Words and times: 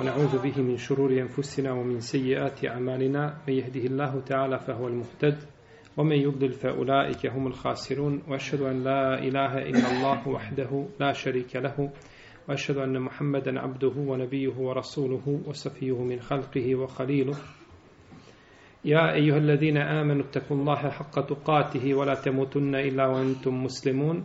ونعوذ 0.00 0.38
به 0.42 0.62
من 0.62 0.76
شرور 0.76 1.10
أنفسنا 1.10 1.72
ومن 1.72 2.00
سيئات 2.00 2.64
أعمالنا 2.64 3.36
من 3.48 3.54
يهده 3.54 3.80
الله 3.80 4.20
تعالى 4.20 4.58
فهو 4.58 4.88
المهتد 4.88 5.38
ومن 5.96 6.16
يضلل 6.16 6.52
فأولئك 6.52 7.26
هم 7.26 7.46
الخاسرون 7.46 8.22
وأشهد 8.28 8.60
أن 8.60 8.84
لا 8.84 9.18
إله 9.18 9.58
إلا 9.58 9.92
الله 9.92 10.28
وحده 10.28 10.86
لا 11.00 11.12
شريك 11.12 11.56
له 11.56 11.90
وأشهد 12.48 12.76
أن 12.76 13.00
محمدا 13.00 13.60
عبده 13.60 13.92
ونبيه 13.96 14.56
ورسوله 14.58 15.40
وصفيه 15.46 16.02
من 16.02 16.20
خلقه 16.20 16.74
وخليله. 16.74 17.36
يا 18.84 19.14
أيها 19.14 19.36
الذين 19.36 19.76
آمنوا 19.76 20.24
اتقوا 20.24 20.56
الله 20.56 20.90
حق 20.90 21.26
تقاته 21.26 21.94
ولا 21.94 22.14
تموتن 22.14 22.74
إلا 22.74 23.06
وأنتم 23.06 23.64
مسلمون. 23.64 24.24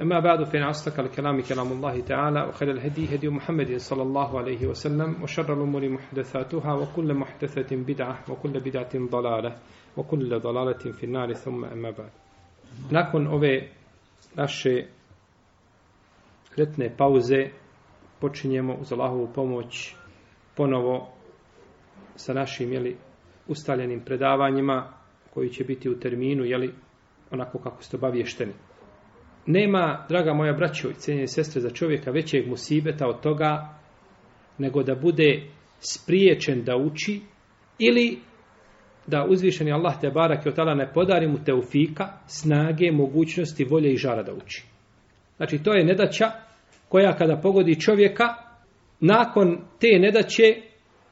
أما 0.00 0.20
بعد 0.20 0.44
فإن 0.44 0.62
أصدق 0.62 1.00
الكلام 1.00 1.40
كلام 1.40 1.72
الله 1.72 2.00
تعالى 2.00 2.42
وخير 2.48 2.70
الهدي 2.70 3.14
هدي 3.14 3.28
محمد 3.28 3.76
صلى 3.76 4.02
الله 4.02 4.38
عليه 4.38 4.66
وسلم 4.66 5.22
وشر 5.22 5.52
الأمور 5.54 5.88
محدثاتها 5.88 6.74
وكل 6.74 7.14
محدثة 7.14 7.76
بدعة 7.76 8.24
وكل 8.30 8.60
بدعة 8.60 8.92
ضلالة 9.10 9.56
وكل 9.96 10.40
ضلالة 10.40 10.92
في 10.92 11.04
النار 11.04 11.32
ثم 11.32 11.64
أما 11.64 11.90
بعد 11.90 12.10
Nakon 12.90 13.26
ove 13.26 13.68
naše 14.34 14.86
letne 16.56 16.96
pauze 16.96 17.48
počinjemo 18.20 18.74
uz 18.74 18.92
Allahovu 18.92 19.28
pomoć 19.34 19.94
ponovo 20.56 21.08
sa 22.16 22.34
našim 22.34 22.72
jeli, 22.72 22.96
ustaljenim 23.48 24.00
predavanjima 24.04 24.92
koji 25.34 25.50
će 25.50 25.64
biti 25.64 25.90
u 25.90 26.00
terminu 26.00 26.44
jeli, 26.44 26.74
onako 27.30 27.58
kako 27.58 27.82
ste 27.82 27.96
obavješteni. 27.96 28.52
Nema, 29.51 30.05
draga 30.09 30.33
moja 30.33 30.53
braćo 30.53 30.89
i 30.89 30.93
cijenjene 30.93 31.27
sestre, 31.27 31.61
za 31.61 31.69
čovjeka 31.69 32.11
većeg 32.11 32.47
musibeta 32.47 33.07
od 33.07 33.21
toga 33.21 33.79
nego 34.57 34.83
da 34.83 34.95
bude 34.95 35.41
spriječen 35.79 36.63
da 36.63 36.75
uči 36.77 37.21
ili 37.79 38.17
da 39.07 39.25
uzvišeni 39.29 39.71
Allah 39.71 40.01
te 40.01 40.09
barak 40.09 40.45
i 40.45 40.49
otala 40.49 40.73
ne 40.73 40.93
podari 40.93 41.27
mu 41.27 41.43
teufika, 41.43 42.07
snage, 42.27 42.91
mogućnosti, 42.91 43.65
volje 43.65 43.93
i 43.93 43.97
žara 43.97 44.23
da 44.23 44.33
uči. 44.33 44.65
Znači 45.37 45.63
to 45.63 45.73
je 45.73 45.85
nedaća 45.85 46.31
koja 46.89 47.15
kada 47.17 47.39
pogodi 47.41 47.81
čovjeka, 47.81 48.25
nakon 48.99 49.57
te 49.79 49.99
nedaće 49.99 50.55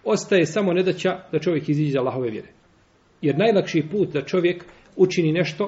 ostaje 0.03 0.45
samo 0.45 0.73
nedaća 0.73 1.19
da 1.31 1.39
čovjek 1.39 1.69
iziđe 1.69 1.91
za 1.91 1.99
Allahove 1.99 2.29
vjere. 2.29 2.49
Jer 3.21 3.37
najlakši 3.37 3.83
put 3.91 4.13
da 4.13 4.21
čovjek 4.21 4.65
učini 4.95 5.31
nešto 5.31 5.67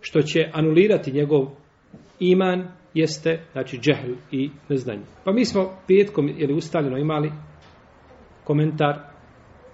što 0.00 0.22
će 0.22 0.50
anulirati 0.52 1.12
njegov 1.12 1.61
iman 2.30 2.68
jeste, 2.94 3.40
znači, 3.52 3.78
džehl 3.78 4.12
i 4.30 4.50
neznanje. 4.68 5.02
Pa 5.24 5.32
mi 5.32 5.44
smo 5.44 5.70
petkom, 5.88 6.28
ili 6.28 6.54
ustaljeno 6.54 6.98
imali 6.98 7.32
komentar 8.44 8.98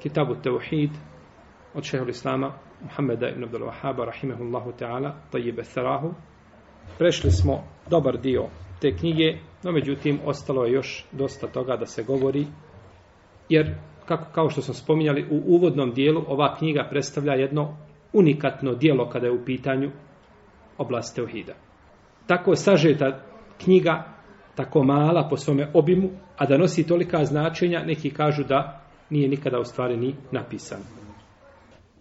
Kitabu 0.02 0.34
Teuhid 0.42 0.90
od 1.74 1.84
šehol 1.84 2.08
Islama 2.08 2.52
Muhammeda 2.82 3.28
ibn 3.28 3.44
Abdul 3.44 3.60
Wahaba 3.60 4.04
rahimehullahu 4.04 4.72
ta'ala 4.80 5.12
tajibe 5.30 5.62
tharahu. 5.62 6.14
Prešli 6.98 7.30
smo 7.30 7.64
dobar 7.90 8.18
dio 8.20 8.46
te 8.80 8.96
knjige, 8.96 9.38
no 9.62 9.72
međutim 9.72 10.20
ostalo 10.24 10.64
je 10.64 10.72
još 10.72 11.06
dosta 11.12 11.46
toga 11.46 11.76
da 11.76 11.86
se 11.86 12.02
govori, 12.02 12.46
jer 13.48 13.74
kako, 14.06 14.32
kao 14.32 14.50
što 14.50 14.62
smo 14.62 14.74
spominjali 14.74 15.26
u 15.30 15.42
uvodnom 15.46 15.92
dijelu, 15.92 16.24
ova 16.26 16.56
knjiga 16.56 16.86
predstavlja 16.90 17.32
jedno 17.32 17.76
unikatno 18.12 18.74
dijelo 18.74 19.08
kada 19.08 19.26
je 19.26 19.32
u 19.32 19.44
pitanju 19.44 19.90
oblast 20.78 21.16
Teuhida. 21.16 21.54
Tako 22.28 22.56
sažeta 22.56 23.20
knjiga, 23.64 24.04
tako 24.54 24.82
mala 24.82 25.28
po 25.30 25.36
svome 25.36 25.70
obimu, 25.74 26.08
a 26.36 26.46
da 26.46 26.58
nosi 26.58 26.86
tolika 26.86 27.24
značenja, 27.24 27.82
neki 27.86 28.10
kažu 28.10 28.44
da 28.44 28.80
nije 29.10 29.28
nikada 29.28 29.58
u 29.58 29.64
stvari 29.64 29.96
ni 29.96 30.14
napisan. 30.32 30.80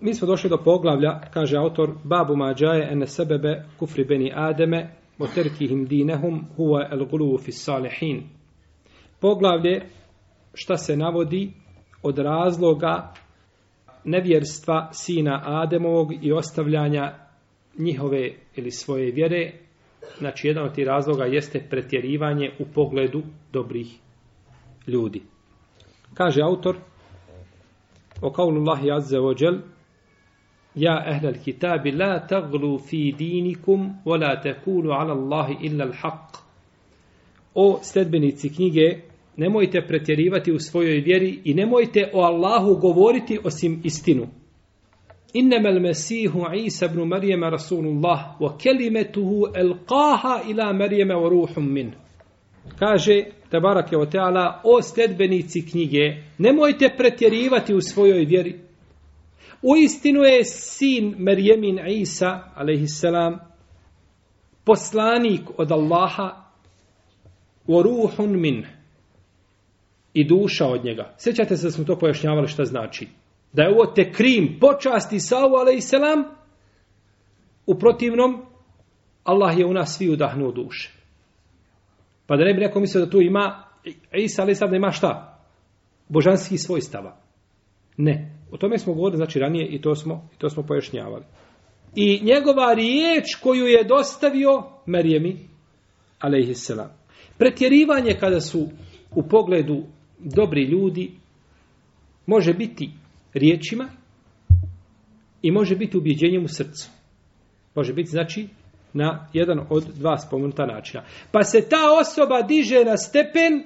Mi 0.01 0.13
smo 0.13 0.27
došli 0.27 0.49
do 0.49 0.57
poglavlja, 0.57 1.21
kaže 1.33 1.57
autor, 1.57 1.93
babu 2.03 2.35
mađaje 2.35 2.91
ene 2.91 3.07
sebebe 3.07 3.65
kufri 3.79 4.05
beni 4.05 4.31
Ademe, 4.35 4.95
o 5.19 5.27
terkihim 5.27 5.85
dinehum 5.85 6.45
huwa 6.57 6.87
el 6.91 7.05
guluvu 7.05 7.37
fis 7.37 7.63
salihin. 7.63 8.23
Poglavlje 9.19 9.81
šta 10.53 10.77
se 10.77 10.97
navodi 10.97 11.53
od 12.03 12.17
razloga 12.17 13.13
nevjerstva 14.03 14.89
sina 14.91 15.41
Ademovog 15.45 16.25
i 16.25 16.31
ostavljanja 16.31 17.13
njihove 17.77 18.33
ili 18.55 18.71
svoje 18.71 19.11
vjere, 19.11 19.66
znači 20.17 20.47
jedan 20.47 20.65
od 20.65 20.75
tih 20.75 20.87
razloga 20.87 21.25
jeste 21.25 21.67
pretjerivanje 21.69 22.51
u 22.59 22.65
pogledu 22.65 23.23
dobrih 23.53 23.87
ljudi. 24.87 25.21
Kaže 26.13 26.41
autor, 26.41 26.75
o 28.21 28.31
kaulu 28.31 28.61
Allahi 28.61 28.91
azze 28.91 29.19
ođel, 29.19 29.57
Ja 30.77 31.03
ehlel 31.07 31.33
kitabi 31.43 31.91
la 31.91 32.27
taglu 32.27 32.77
fi 32.79 33.11
dinikum 33.17 33.95
wa 34.05 34.19
la 34.21 34.41
takulu 34.41 34.91
ala 34.91 35.13
Allahi 35.13 35.57
illa 35.61 35.85
al-haq. 35.85 36.37
O 37.55 37.79
sledbenici 37.83 38.49
knjige, 38.55 39.01
nemojte 39.37 39.81
pretjerivati 39.87 40.51
u 40.51 40.59
svojoj 40.59 40.99
vjeri 40.99 41.41
i 41.43 41.53
nemojte 41.53 42.11
o 42.13 42.21
Allahu 42.21 42.75
govoriti 42.75 43.39
osim 43.43 43.81
istinu. 43.83 44.27
Innama 45.33 45.69
al-Masihu 45.69 46.45
Isa 46.55 46.85
ibn 46.85 46.99
Maryam 47.07 47.43
rasulullah 47.43 48.39
wa 48.39 48.57
kalimatuhu 48.57 49.47
alqaha 49.55 50.49
ila 50.49 50.73
Maryam 50.73 51.09
wa 51.09 51.29
ruhun 51.29 51.73
min. 51.73 51.93
Kaže 52.79 53.25
Tabarak 53.49 53.93
o 53.93 54.05
Teala, 54.05 54.61
o 54.63 54.81
sledbenici 54.81 55.65
knjige, 55.71 56.23
nemojte 56.37 56.93
pretjerivati 56.97 57.73
u 57.73 57.81
svojoj 57.81 58.25
vjeri. 58.25 58.59
U 59.61 59.75
istinu 59.75 60.21
je 60.21 60.45
sin 60.45 61.15
Merjemin 61.17 61.79
Isa, 61.87 62.51
alaihissalam, 62.55 63.39
poslanik 64.65 65.41
od 65.57 65.71
Allaha 65.71 66.51
wa 67.67 67.83
ruhun 67.83 68.41
min 68.41 68.65
i 70.13 70.27
duša 70.27 70.67
od 70.67 70.85
njega. 70.85 71.15
Sjećate 71.17 71.57
se 71.57 71.67
da 71.67 71.71
smo 71.71 71.83
to 71.83 71.99
pojašnjavali 71.99 72.47
šta 72.47 72.65
znači? 72.65 73.07
Da 73.57 73.63
je 73.63 73.69
ovo 73.69 73.85
te 73.85 74.11
krim 74.11 74.57
počasti 74.59 75.19
Savu, 75.19 75.51
selam, 75.81 76.23
u 77.65 77.79
protivnom, 77.79 78.45
Allah 79.23 79.57
je 79.57 79.65
u 79.65 79.73
nas 79.73 79.97
svi 79.97 80.09
udahnuo 80.09 80.51
duše. 80.51 80.91
Pa 82.27 82.35
da 82.35 82.43
ne 82.43 82.53
bi 82.53 82.59
neko 82.59 82.79
mislio 82.79 83.05
da 83.05 83.11
tu 83.11 83.21
ima, 83.21 83.63
Isa, 84.13 84.41
alaihissalam, 84.41 84.71
da 84.71 84.77
ima 84.77 84.91
šta? 84.91 85.39
Božanski 86.09 86.57
svojstava. 86.57 87.17
Ne. 87.97 88.31
O 88.51 88.57
tome 88.57 88.77
smo 88.77 88.93
govorili 88.93 89.17
znači 89.17 89.39
ranije 89.39 89.67
i 89.67 89.81
to 89.81 89.95
smo 89.95 90.29
i 90.35 90.37
to 90.37 90.49
smo 90.49 90.63
pojašnjavali. 90.63 91.23
I 91.95 92.21
njegova 92.23 92.73
riječ 92.73 93.35
koju 93.43 93.65
je 93.65 93.83
dostavio 93.83 94.63
Marijemi 94.85 95.37
alejhiselam. 96.19 96.89
Pretjerivanje 97.37 98.17
kada 98.19 98.39
su 98.39 98.67
u 99.15 99.23
pogledu 99.29 99.83
dobri 100.19 100.63
ljudi 100.63 101.11
može 102.25 102.53
biti 102.53 102.89
riječima 103.33 103.89
i 105.41 105.51
može 105.51 105.75
biti 105.75 105.97
ubjeđenjem 105.97 106.43
u 106.43 106.47
srcu. 106.47 106.89
Može 107.75 107.93
biti 107.93 108.09
znači 108.09 108.47
na 108.93 109.27
jedan 109.33 109.59
od 109.69 109.83
dva 109.83 110.17
spomenuta 110.17 110.65
načina. 110.65 111.03
Pa 111.31 111.43
se 111.43 111.69
ta 111.69 111.99
osoba 112.01 112.41
diže 112.41 112.85
na 112.85 112.97
stepen 112.97 113.63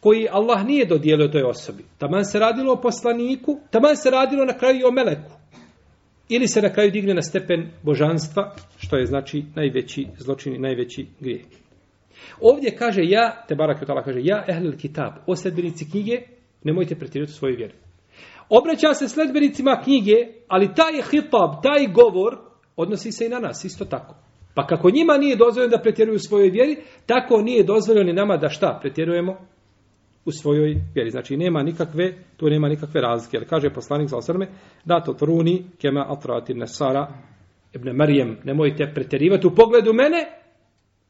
koji 0.00 0.28
Allah 0.30 0.66
nije 0.66 0.86
dodijelio 0.86 1.28
toj 1.28 1.42
osobi. 1.42 1.84
Taman 1.98 2.24
se 2.24 2.38
radilo 2.38 2.72
o 2.72 2.80
poslaniku, 2.80 3.60
taman 3.70 3.96
se 3.96 4.10
radilo 4.10 4.44
na 4.44 4.58
kraju 4.58 4.80
i 4.80 4.84
o 4.84 4.90
meleku. 4.90 5.30
Ili 6.28 6.48
se 6.48 6.62
na 6.62 6.72
kraju 6.72 6.90
digne 6.90 7.14
na 7.14 7.22
stepen 7.22 7.70
božanstva, 7.82 8.54
što 8.78 8.96
je 8.96 9.06
znači 9.06 9.44
najveći 9.54 10.06
zločin 10.18 10.54
i 10.54 10.58
najveći 10.58 11.06
grijeh. 11.20 11.42
Ovdje 12.40 12.76
kaže 12.76 13.00
ja, 13.04 13.44
te 13.48 13.54
barak 13.54 14.04
kaže, 14.04 14.20
ja 14.22 14.44
ehlil 14.48 14.76
kitab, 14.76 15.12
o 15.26 15.34
knjige, 15.90 16.20
nemojte 16.64 16.94
pretjerati 16.94 17.32
svoju 17.32 17.56
vjeru. 17.56 17.74
Obraća 18.48 18.94
se 18.94 19.08
sledbenicima 19.08 19.80
knjige, 19.84 20.14
ali 20.48 20.74
taj 20.74 21.02
hitab, 21.10 21.50
taj 21.62 21.86
govor, 21.92 22.36
odnosi 22.76 23.12
se 23.12 23.26
i 23.26 23.28
na 23.28 23.38
nas, 23.38 23.64
isto 23.64 23.84
tako. 23.84 24.14
Pa 24.54 24.66
kako 24.66 24.90
njima 24.90 25.16
nije 25.16 25.36
dozvoljeno 25.36 25.76
da 25.76 25.82
pretjeruju 25.82 26.18
svojoj 26.18 26.50
vjeri, 26.50 26.76
tako 27.06 27.40
nije 27.42 27.64
dozvoljeno 27.64 28.06
ni 28.06 28.12
nama 28.12 28.36
da 28.36 28.48
šta 28.48 28.78
pretjerujemo 28.82 29.36
u 30.24 30.32
svojoj 30.32 30.74
vjeri. 30.94 31.10
Znači 31.10 31.36
nema 31.36 31.62
nikakve, 31.62 32.14
tu 32.36 32.46
nema 32.46 32.68
nikakve 32.68 33.00
razlike. 33.00 33.36
Jer 33.36 33.48
kaže 33.48 33.70
poslanik 33.70 34.08
za 34.08 34.16
osrme, 34.16 34.48
da 34.84 35.00
to 35.00 35.12
truni 35.12 35.64
kema 35.80 36.06
atrati 36.08 36.54
nesara 36.54 37.08
ibn 37.72 37.96
Marijem, 37.96 38.38
nemojte 38.44 38.92
pretjerivati 38.94 39.46
u 39.46 39.54
pogledu 39.54 39.92
mene, 39.92 40.26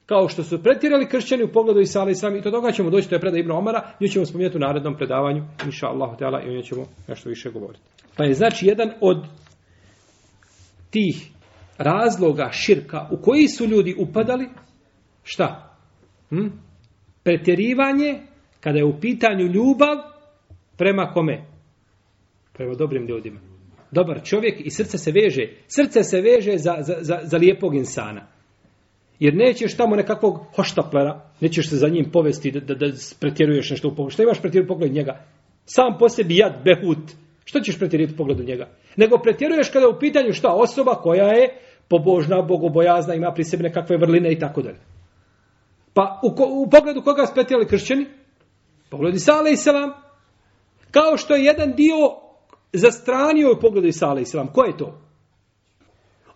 kao 0.09 0.29
što 0.29 0.43
su 0.43 0.63
pretjerali 0.63 1.09
kršćani 1.09 1.45
u 1.45 1.53
pogledu 1.53 1.81
Isa 1.81 2.01
alaih 2.01 2.17
i 2.39 2.43
to 2.43 2.51
toga 2.51 2.73
ćemo 2.73 2.91
doći, 2.91 3.09
to 3.09 3.15
je 3.15 3.21
predaj 3.21 3.41
Ibn 3.41 3.51
Omara, 3.51 3.93
nju 4.01 4.09
ćemo 4.09 4.27
spominjati 4.27 4.57
u 4.57 4.61
narednom 4.61 4.97
predavanju, 4.97 5.45
inša 5.65 5.87
Allah, 5.87 6.17
i 6.21 6.49
o 6.49 6.53
njoj 6.53 6.63
ćemo 6.63 6.85
nešto 7.09 7.29
više 7.29 7.51
govoriti. 7.51 7.85
Pa 8.17 8.25
je 8.25 8.35
znači 8.35 8.67
jedan 8.67 8.91
od 9.01 9.27
tih 10.91 11.31
razloga 11.79 12.51
širka 12.53 13.09
u 13.11 13.17
koji 13.23 13.49
su 13.49 13.67
ljudi 13.67 13.95
upadali, 13.99 14.49
šta? 15.23 15.77
Hm? 16.29 16.47
Pretjerivanje 17.23 18.21
kada 18.61 18.79
je 18.79 18.85
u 18.85 19.01
pitanju 19.01 19.45
ljubav 19.45 19.97
prema 20.77 21.11
kome? 21.15 21.45
Prema 22.53 22.75
dobrim 22.75 23.07
ljudima. 23.07 23.41
Dobar 23.91 24.23
čovjek 24.25 24.67
i 24.67 24.71
srce 24.71 24.99
se 24.99 25.13
veže. 25.13 25.43
Srce 25.67 26.03
se 26.03 26.21
veže 26.21 26.59
za, 26.59 26.77
za, 26.81 26.95
za, 27.01 27.19
za 27.23 27.37
lijepog 27.37 27.75
insana. 27.75 28.38
Jer 29.21 29.35
nećeš 29.35 29.77
tamo 29.77 29.97
nekakvog 29.97 30.41
hoštaplera, 30.57 31.21
nećeš 31.41 31.71
se 31.71 31.77
za 31.77 31.89
njim 31.89 32.11
povesti 32.13 32.51
da, 32.51 32.61
da, 32.61 32.75
da 32.75 32.93
pretjeruješ 33.21 33.71
nešto 33.71 33.89
u 33.89 33.91
pogledu. 33.91 34.11
Šta 34.11 34.23
imaš 34.23 34.41
pretjeruju 34.41 34.69
pogled 34.69 34.93
njega? 34.93 35.25
Sam 35.65 35.99
po 35.99 36.09
sebi 36.09 36.37
jad, 36.37 36.53
behut. 36.65 36.99
Što 37.45 37.61
ćeš 37.61 37.79
pretjeriti 37.79 38.23
u 38.23 38.45
njega? 38.45 38.69
Nego 38.97 39.19
pretjeruješ 39.19 39.69
kada 39.69 39.87
je 39.87 39.93
u 39.97 39.99
pitanju 39.99 40.33
šta 40.33 40.49
osoba 40.49 40.95
koja 40.95 41.27
je 41.27 41.49
pobožna, 41.89 42.43
bogobojazna, 42.43 43.15
ima 43.15 43.33
pri 43.35 43.45
sebi 43.45 43.63
nekakve 43.63 43.97
vrline 43.97 44.33
i 44.33 44.39
tako 44.39 44.63
dalje. 44.63 44.79
Pa 45.95 46.21
u, 46.23 46.35
ko, 46.35 46.45
u 46.51 46.71
pogledu 46.71 47.03
koga 47.03 47.27
spetjeli 47.27 47.67
kršćani? 47.67 48.07
Pogledu 48.91 49.17
Isa 49.17 49.33
i 49.53 49.57
selam. 49.57 49.91
Kao 50.91 51.17
što 51.17 51.35
je 51.35 51.45
jedan 51.45 51.73
dio 51.73 51.97
zastranio 52.73 53.53
u 53.53 53.61
pogledu 53.61 53.87
Isa 53.87 54.17
i 54.21 54.25
selam. 54.25 54.53
Ko 54.53 54.65
je 54.65 54.77
to? 54.77 55.01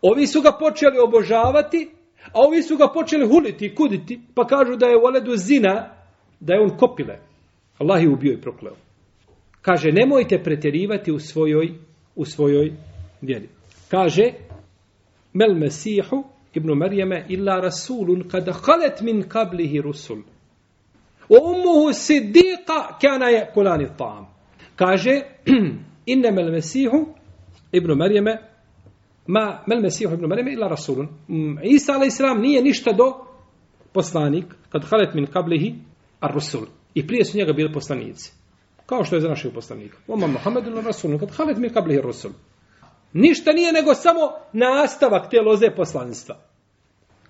Ovi 0.02 0.26
su 0.26 0.40
ga 0.40 0.52
počeli 0.60 0.98
obožavati, 0.98 1.90
a 2.26 2.40
ovi 2.46 2.62
su 2.62 2.76
ga 2.76 2.88
počeli 2.94 3.26
huliti 3.26 3.66
i 3.66 3.74
kuditi, 3.74 4.20
pa 4.34 4.46
kažu 4.46 4.76
da 4.76 4.86
je 4.86 4.96
Waledu 4.96 5.36
zina, 5.36 5.88
da 6.40 6.54
je 6.54 6.60
on 6.60 6.76
kopile. 6.76 7.18
Allah 7.78 8.02
je 8.02 8.08
ubio 8.08 8.32
i 8.32 8.40
prokleo. 8.40 8.74
Kaže, 9.62 9.92
nemojte 9.92 10.42
pretjerivati 10.42 11.12
u 11.12 11.18
svojoj, 11.18 11.72
u 12.16 12.24
svojoj 12.24 12.72
vjeri. 13.20 13.48
Kaže, 13.88 14.32
mel 15.32 15.54
mesihu 15.54 16.24
ibn 16.54 16.72
Marijeme 16.72 17.26
illa 17.28 17.60
rasulun 17.60 18.28
kada 18.28 18.52
halet 18.52 19.00
min 19.00 19.22
kablihi 19.28 19.80
rusul. 19.80 20.22
O 21.28 21.36
umuhu 21.50 21.92
siddiqa 21.92 22.98
kana 23.00 23.28
je 23.28 23.50
kulani 23.54 23.88
tam. 23.98 24.26
Kaže, 24.76 25.20
inne 26.12 26.30
mel 26.30 26.50
mesihu 26.50 27.06
ibn 27.72 27.92
Marijeme 27.92 28.51
ma 29.26 29.62
mel 29.66 29.80
mesihu 29.80 30.14
ibn 30.14 30.26
Marijeme 30.26 30.52
ila 30.52 30.68
rasulun. 30.68 31.08
Mm, 31.28 31.58
Isa 31.62 31.92
alaih 31.92 32.12
nije 32.40 32.62
ništa 32.62 32.92
do 32.92 33.14
poslanik 33.92 34.44
kad 34.68 34.84
halet 34.84 35.14
min 35.14 35.26
kablihi 35.26 35.74
ar 36.20 36.34
rusul. 36.34 36.66
I 36.94 37.06
prije 37.06 37.24
su 37.24 37.38
njega 37.38 37.52
bili 37.52 37.72
poslanici. 37.72 38.32
Kao 38.86 39.04
što 39.04 39.16
je 39.16 39.20
za 39.20 39.28
našeg 39.28 39.54
poslanika. 39.54 39.98
Oma 40.08 40.26
Muhammedu 40.26 40.70
ila 40.70 40.80
rasulun 40.80 41.18
kad 41.18 41.30
halet 41.30 41.58
min 41.58 41.72
kablihi 41.72 42.00
rusul. 42.00 42.30
Ništa 43.12 43.52
nije 43.52 43.72
nego 43.72 43.94
samo 43.94 44.20
nastavak 44.52 45.30
te 45.30 45.40
loze 45.40 45.70
poslanstva. 45.76 46.36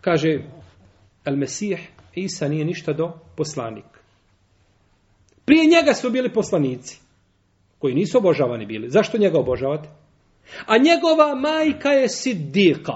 Kaže, 0.01 0.39
El 1.25 1.37
Mesih, 1.37 1.89
Isa 2.15 2.49
nije 2.49 2.65
ništa 2.65 2.93
do 2.93 3.13
poslanik. 3.37 3.85
Prije 5.45 5.67
njega 5.67 5.95
su 5.95 6.11
bili 6.11 6.33
poslanici, 6.33 7.01
koji 7.79 7.95
nisu 7.95 8.19
obožavani 8.19 8.67
bili. 8.67 8.91
Zašto 8.91 9.19
njega 9.19 9.39
obožavate? 9.39 9.89
A 10.67 10.79
njegova 10.79 11.35
majka 11.35 11.89
je 11.89 12.09
Siddika. 12.09 12.93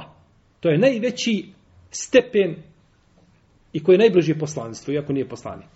To 0.60 0.68
je 0.68 0.78
najveći 0.78 1.44
stepen 1.90 2.56
i 3.72 3.82
koji 3.82 3.94
je 3.94 3.98
najbliži 3.98 4.34
poslanstvu, 4.38 4.94
iako 4.94 5.12
nije 5.12 5.28
poslanik. 5.28 5.68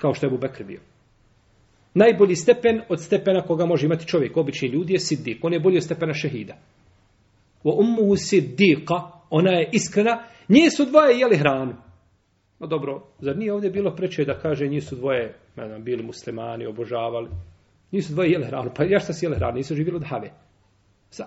Kao 0.00 0.14
što 0.14 0.26
je 0.26 0.28
Abu 0.28 0.38
Bekr 0.38 0.64
bio. 0.64 0.80
Najbolji 1.94 2.34
stepen 2.34 2.80
od 2.88 3.02
stepena 3.02 3.42
koga 3.42 3.66
može 3.66 3.86
imati 3.86 4.06
čovjek, 4.06 4.36
obični 4.36 4.68
ljudi, 4.68 4.92
je 4.92 4.98
siddiq. 4.98 5.38
On 5.42 5.52
je 5.52 5.60
bolji 5.60 5.76
od 5.76 5.84
stepena 5.84 6.14
šehida. 6.14 6.56
Wa 7.64 7.80
ummuhu 7.80 8.16
siddiqa, 8.16 9.10
ona 9.30 9.50
je 9.50 9.70
iskrena, 9.72 10.24
nije 10.48 10.70
su 10.70 10.84
dvoje 10.84 11.18
jeli 11.18 11.36
hranu. 11.36 11.74
No 12.58 12.66
dobro, 12.66 13.02
zar 13.18 13.36
nije 13.36 13.52
ovdje 13.52 13.70
bilo 13.70 13.94
preče 13.94 14.24
da 14.24 14.38
kaže 14.38 14.66
nisu 14.66 14.96
dvoje, 14.96 15.34
ne 15.56 15.68
znam, 15.68 15.84
bili 15.84 16.02
muslimani, 16.02 16.66
obožavali. 16.66 17.28
Nisu 17.90 18.12
dvoje 18.12 18.30
jeli 18.30 18.46
hranu, 18.46 18.70
pa 18.76 18.84
ja 18.84 18.98
šta 18.98 19.12
si 19.12 19.24
jeli 19.24 19.36
hranu, 19.36 19.56
nisu 19.56 19.74
živjeli 19.74 19.96
od 19.96 20.04
have. 20.08 20.30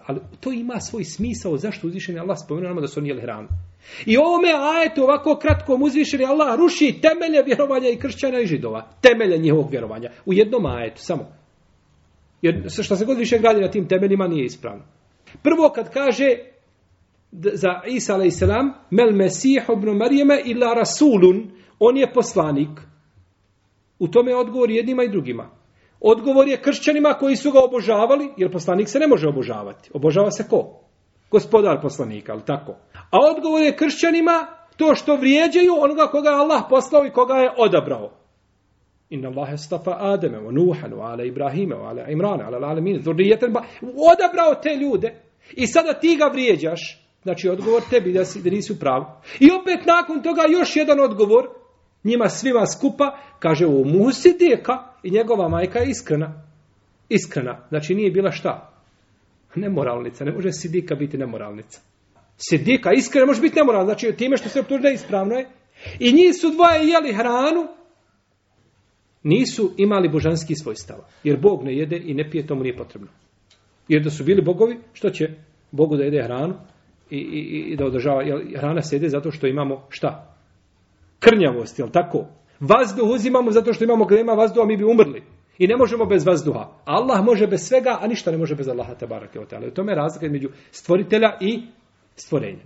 Ali 0.06 0.20
to 0.40 0.52
ima 0.52 0.80
svoj 0.80 1.04
smisao 1.04 1.58
zašto 1.58 1.88
uzvišeni 1.88 2.20
Allah 2.20 2.38
spomenuo 2.46 2.70
nama 2.70 2.82
da 2.82 2.88
su 2.88 3.00
oni 3.00 3.10
jeli 3.10 3.22
hranu. 3.22 3.48
I 4.06 4.18
ovome 4.18 4.50
ajetu 4.78 5.04
ovako 5.04 5.40
kratkom 5.42 5.84
uzvišeni 5.84 6.26
Allah 6.26 6.56
ruši 6.58 7.00
temelje 7.02 7.44
vjerovanja 7.46 7.90
i 7.90 8.00
kršćana 8.00 8.40
i 8.40 8.46
židova. 8.46 8.88
Temelje 9.02 9.38
njihovog 9.38 9.72
vjerovanja. 9.72 10.10
U 10.26 10.34
jednom 10.34 10.66
ajetu, 10.66 11.02
samo. 11.02 11.26
Jer 12.42 12.66
što 12.70 12.96
se 12.96 13.06
god 13.06 13.18
više 13.18 13.38
gradi 13.38 13.62
na 13.62 13.72
tim 13.72 13.88
temeljima 13.88 14.28
nije 14.28 14.46
ispravno. 14.46 14.84
Prvo 15.44 15.70
kad 15.76 15.94
kaže 15.94 16.36
za 17.32 17.70
Isa 17.88 18.16
a.s. 18.16 18.42
Mel 18.90 19.12
Mesih 19.12 19.64
ibn 19.78 19.98
Marijeme 19.98 20.42
ila 20.46 20.74
Rasulun, 20.74 21.52
on 21.80 21.98
je 21.98 22.14
poslanik. 22.14 22.70
U 24.00 24.08
tome 24.08 24.32
je 24.32 24.38
odgovor 24.38 24.72
jednima 24.72 25.04
i 25.04 25.10
drugima. 25.10 25.59
Odgovor 26.02 26.48
je 26.48 26.62
kršćanima 26.62 27.14
koji 27.14 27.36
su 27.36 27.52
ga 27.52 27.60
obožavali, 27.60 28.30
jer 28.38 28.52
poslanik 28.52 28.90
se 28.90 29.00
ne 29.00 29.08
može 29.08 29.28
obožavati. 29.28 29.90
Obožava 29.94 30.32
se 30.32 30.48
ko? 30.50 30.80
Gospodar 31.32 31.82
poslanika, 31.82 32.32
ali 32.34 32.42
tako. 32.46 32.72
A 33.12 33.18
odgovor 33.36 33.62
je 33.62 33.76
kršćanima 33.76 34.48
to 34.78 34.96
što 34.96 35.16
vrijeđaju 35.16 35.74
onoga 35.80 36.08
koga 36.08 36.30
je 36.30 36.36
Allah 36.36 36.64
poslao 36.70 37.06
i 37.06 37.12
koga 37.12 37.34
je 37.34 37.52
odabrao. 37.58 38.12
Inna 39.10 39.30
Allahe 39.30 39.58
stafa 39.58 39.96
Ademe, 40.00 40.38
wa 40.38 40.52
Nuhan, 40.52 40.92
wa 40.94 41.12
ala 41.12 41.24
Ibrahime, 41.24 41.76
wa 41.76 41.90
ala 41.90 42.10
Imrana, 42.10 42.48
ala 42.48 42.68
Alamin, 42.68 43.02
zurrijeten 43.02 43.54
ba... 43.54 43.64
Odabrao 43.82 44.56
te 44.56 44.76
ljude. 44.76 45.16
I 45.52 45.68
sada 45.68 45.94
ti 45.94 46.16
ga 46.16 46.26
vrijeđaš. 46.26 47.06
Znači, 47.24 47.50
odgovor 47.50 47.82
tebi 47.90 48.14
da, 48.14 48.26
si, 48.26 48.42
da 48.42 48.50
nisi 48.50 48.74
u 48.74 48.80
pravu. 48.80 49.06
I 49.40 49.52
opet 49.52 49.86
nakon 49.86 50.24
toga 50.24 50.42
još 50.50 50.76
jedan 50.76 51.00
odgovor. 51.00 51.59
Njima 52.04 52.30
svima 52.30 52.66
skupa 52.66 53.18
kaže 53.40 53.66
u 53.66 53.86
musi 53.86 54.36
deka 54.40 54.74
i 55.04 55.12
njegova 55.12 55.50
majka 55.50 55.80
je 55.80 55.90
iskrena. 55.90 56.44
Iskrena. 57.10 57.66
Znači, 57.70 57.96
nije 57.96 58.12
bila 58.12 58.32
šta? 58.32 58.74
Nemoralnica. 59.56 60.26
Ne 60.26 60.32
može 60.32 60.52
sidika 60.52 60.96
biti 60.96 61.18
nemoralnica. 61.18 61.82
Sidika 62.38 62.94
iskrena 62.94 63.26
može 63.26 63.42
biti 63.42 63.56
nemoralna. 63.56 63.86
Znači, 63.86 64.16
time 64.18 64.38
što 64.38 64.50
se 64.50 64.60
optužuje 64.60 64.90
je 64.90 64.94
ispravno 64.94 65.36
je. 65.36 65.50
I 66.00 66.14
njih 66.14 66.36
su 66.42 66.52
dvoje 66.52 66.88
jeli 66.88 67.14
hranu, 67.14 67.68
nisu 69.24 69.72
imali 69.78 70.10
božanski 70.10 70.56
svojstava. 70.56 71.08
Jer 71.24 71.38
Bog 71.38 71.64
ne 71.64 71.78
jede 71.78 71.98
i 72.06 72.14
ne 72.14 72.30
pije, 72.30 72.48
tomu 72.48 72.64
nije 72.64 72.78
potrebno. 72.78 73.08
Jer 73.88 74.04
da 74.04 74.10
su 74.10 74.24
bili 74.24 74.42
bogovi, 74.42 74.78
što 74.94 75.10
će 75.10 75.30
Bogu 75.72 75.98
da 75.98 76.04
jede 76.04 76.24
hranu 76.24 76.54
i, 77.10 77.18
i, 77.18 77.72
i 77.72 77.76
da 77.76 77.86
održava, 77.86 78.24
jer 78.24 78.60
hrana 78.60 78.82
se 78.82 78.96
jede 78.96 79.10
zato 79.10 79.32
što 79.32 79.48
imamo 79.48 79.88
šta? 79.90 80.36
Krnjavost, 81.20 81.80
jel 81.80 81.90
tako? 81.90 82.26
Vazduh 82.60 83.10
uzimamo 83.10 83.52
zato 83.52 83.74
što 83.74 83.84
imamo, 83.84 84.08
kada 84.08 84.22
ima 84.22 84.34
vazduha, 84.34 84.66
mi 84.66 84.78
bi 84.78 84.84
umrli. 84.84 85.24
I 85.58 85.68
ne 85.68 85.78
možemo 85.78 86.06
bez 86.06 86.26
vazduha. 86.26 86.68
Allah 86.86 87.26
može 87.26 87.48
bez 87.48 87.68
svega, 87.68 87.98
a 88.02 88.08
ništa 88.08 88.32
ne 88.32 88.38
može 88.38 88.56
bez 88.56 88.68
Allaha 88.68 88.96
te 88.96 89.08
barake 89.08 89.40
o 89.40 89.46
teala. 89.46 89.68
U 89.68 89.72
tome 89.72 89.92
je 89.92 89.96
razlika 89.96 90.26
između 90.26 90.50
stvoritelja 90.72 91.38
i 91.42 91.62
stvorenja. 92.16 92.64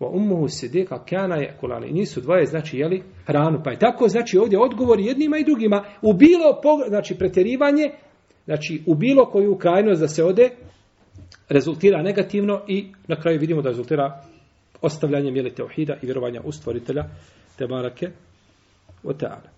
Wa 0.00 0.10
ummuhu 0.12 0.48
sidika 0.48 1.04
kana 1.04 1.36
yakulani. 1.36 1.88
I 1.88 1.92
nisu 1.92 2.20
dvoje 2.20 2.46
znači 2.46 2.78
jeli 2.78 3.02
hranu, 3.26 3.60
pa 3.64 3.70
je 3.70 3.78
tako 3.78 4.08
znači 4.08 4.38
ovdje 4.38 4.58
odgovor 4.58 5.00
jednima 5.00 5.38
i 5.38 5.44
drugima 5.44 5.84
u 6.02 6.12
bilo 6.12 6.60
znači 6.88 7.18
preterivanje, 7.18 7.90
znači 8.44 8.82
u 8.86 8.94
bilo 8.94 9.26
koju 9.26 9.58
krajnost 9.58 10.00
da 10.00 10.08
se 10.08 10.24
ode 10.24 10.50
rezultira 11.48 12.02
negativno 12.02 12.60
i 12.68 12.92
na 13.08 13.20
kraju 13.20 13.40
vidimo 13.40 13.62
da 13.62 13.68
rezultira 13.68 14.22
ostavljanjem 14.81 15.35
jeli 15.35 15.55
tauhida 15.55 15.93
i 16.01 16.05
vjerovanja 16.05 16.41
u 16.43 16.51
stvoritelja 16.51 17.03
te 17.57 17.67
barake 17.67 18.09
o 19.03 19.13
ta'ala. 19.13 19.49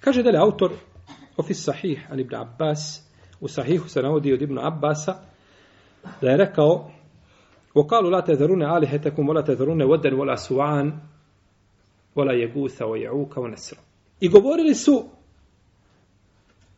Kaže 0.00 0.22
dalje 0.22 0.38
autor 0.38 0.72
Ofis 1.36 1.64
Sahih 1.64 2.06
an 2.10 2.20
Ibn 2.20 2.34
Abbas 2.34 3.02
u 3.40 3.48
Sahihu 3.48 3.88
se 3.88 4.02
navodi 4.02 4.32
od 4.32 4.42
Ibn 4.42 4.58
Abbasa 4.58 5.14
da 6.20 6.30
je 6.30 6.36
rekao 6.36 6.90
وقالوا 7.74 8.10
لا 8.10 8.20
تذرون 8.20 8.62
آلهتكم 8.62 9.28
ولا 9.28 9.40
تذرون 9.40 9.82
ودا 9.82 10.14
ولا 10.14 10.34
سوعان 10.34 10.98
ولا 12.16 12.32
يغوث 12.32 12.82
ويعوك 12.82 13.36
ونسر 13.36 13.76
I 14.20 14.28
govorili 14.28 14.74
su 14.74 15.04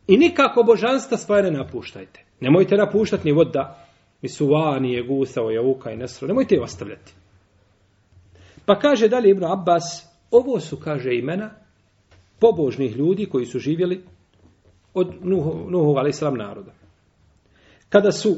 i 0.07 0.17
nikako 0.17 0.63
božanstva 0.63 1.17
svoje 1.17 1.43
ne 1.43 1.51
napuštajte. 1.51 2.23
Nemojte 2.39 2.75
napuštati 2.75 3.27
ni 3.27 3.31
voda, 3.31 3.85
ni 4.21 4.29
suva, 4.29 4.79
ni 4.79 4.93
jegusa, 4.93 5.41
ojauka 5.41 5.91
i 5.91 5.97
nesra. 5.97 6.27
Nemojte 6.27 6.55
je 6.55 6.61
ostavljati. 6.61 7.13
Pa 8.70 8.78
kaže 8.78 9.08
dalje 9.08 9.30
Ibn 9.30 9.44
Abbas, 9.44 10.06
ovo 10.30 10.60
su, 10.60 10.76
kaže, 10.76 11.14
imena 11.14 11.50
pobožnih 12.40 12.96
ljudi 12.96 13.26
koji 13.26 13.46
su 13.46 13.58
živjeli 13.58 14.04
od 14.94 15.14
Nuhu, 15.22 15.70
Nuhu 15.70 16.08
islam 16.08 16.34
naroda. 16.34 16.72
Kada 17.88 18.12
su 18.12 18.36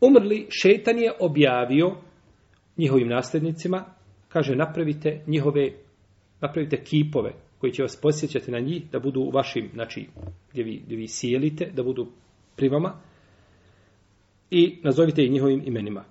umrli, 0.00 0.46
šetan 0.50 0.98
je 0.98 1.12
objavio 1.20 1.96
njihovim 2.76 3.08
nasljednicima, 3.08 3.84
kaže 4.28 4.56
napravite 4.56 5.24
njihove, 5.26 5.72
napravite 6.40 6.84
kipove 6.84 7.32
koji 7.58 7.72
će 7.72 7.82
vas 7.82 8.00
posjećati 8.02 8.50
na 8.50 8.58
njih, 8.58 8.90
da 8.90 8.98
budu 8.98 9.20
u 9.20 9.30
vašim, 9.30 9.70
znači 9.74 10.08
gdje 10.50 10.64
vi, 10.64 10.82
gdje 10.84 10.96
vi 10.96 11.08
sjelite, 11.08 11.70
da 11.74 11.82
budu 11.82 12.06
pri 12.56 12.68
vama 12.68 13.00
i 14.50 14.80
nazovite 14.82 15.24
ih 15.24 15.30
njihovim 15.30 15.62
imenima. 15.66 16.04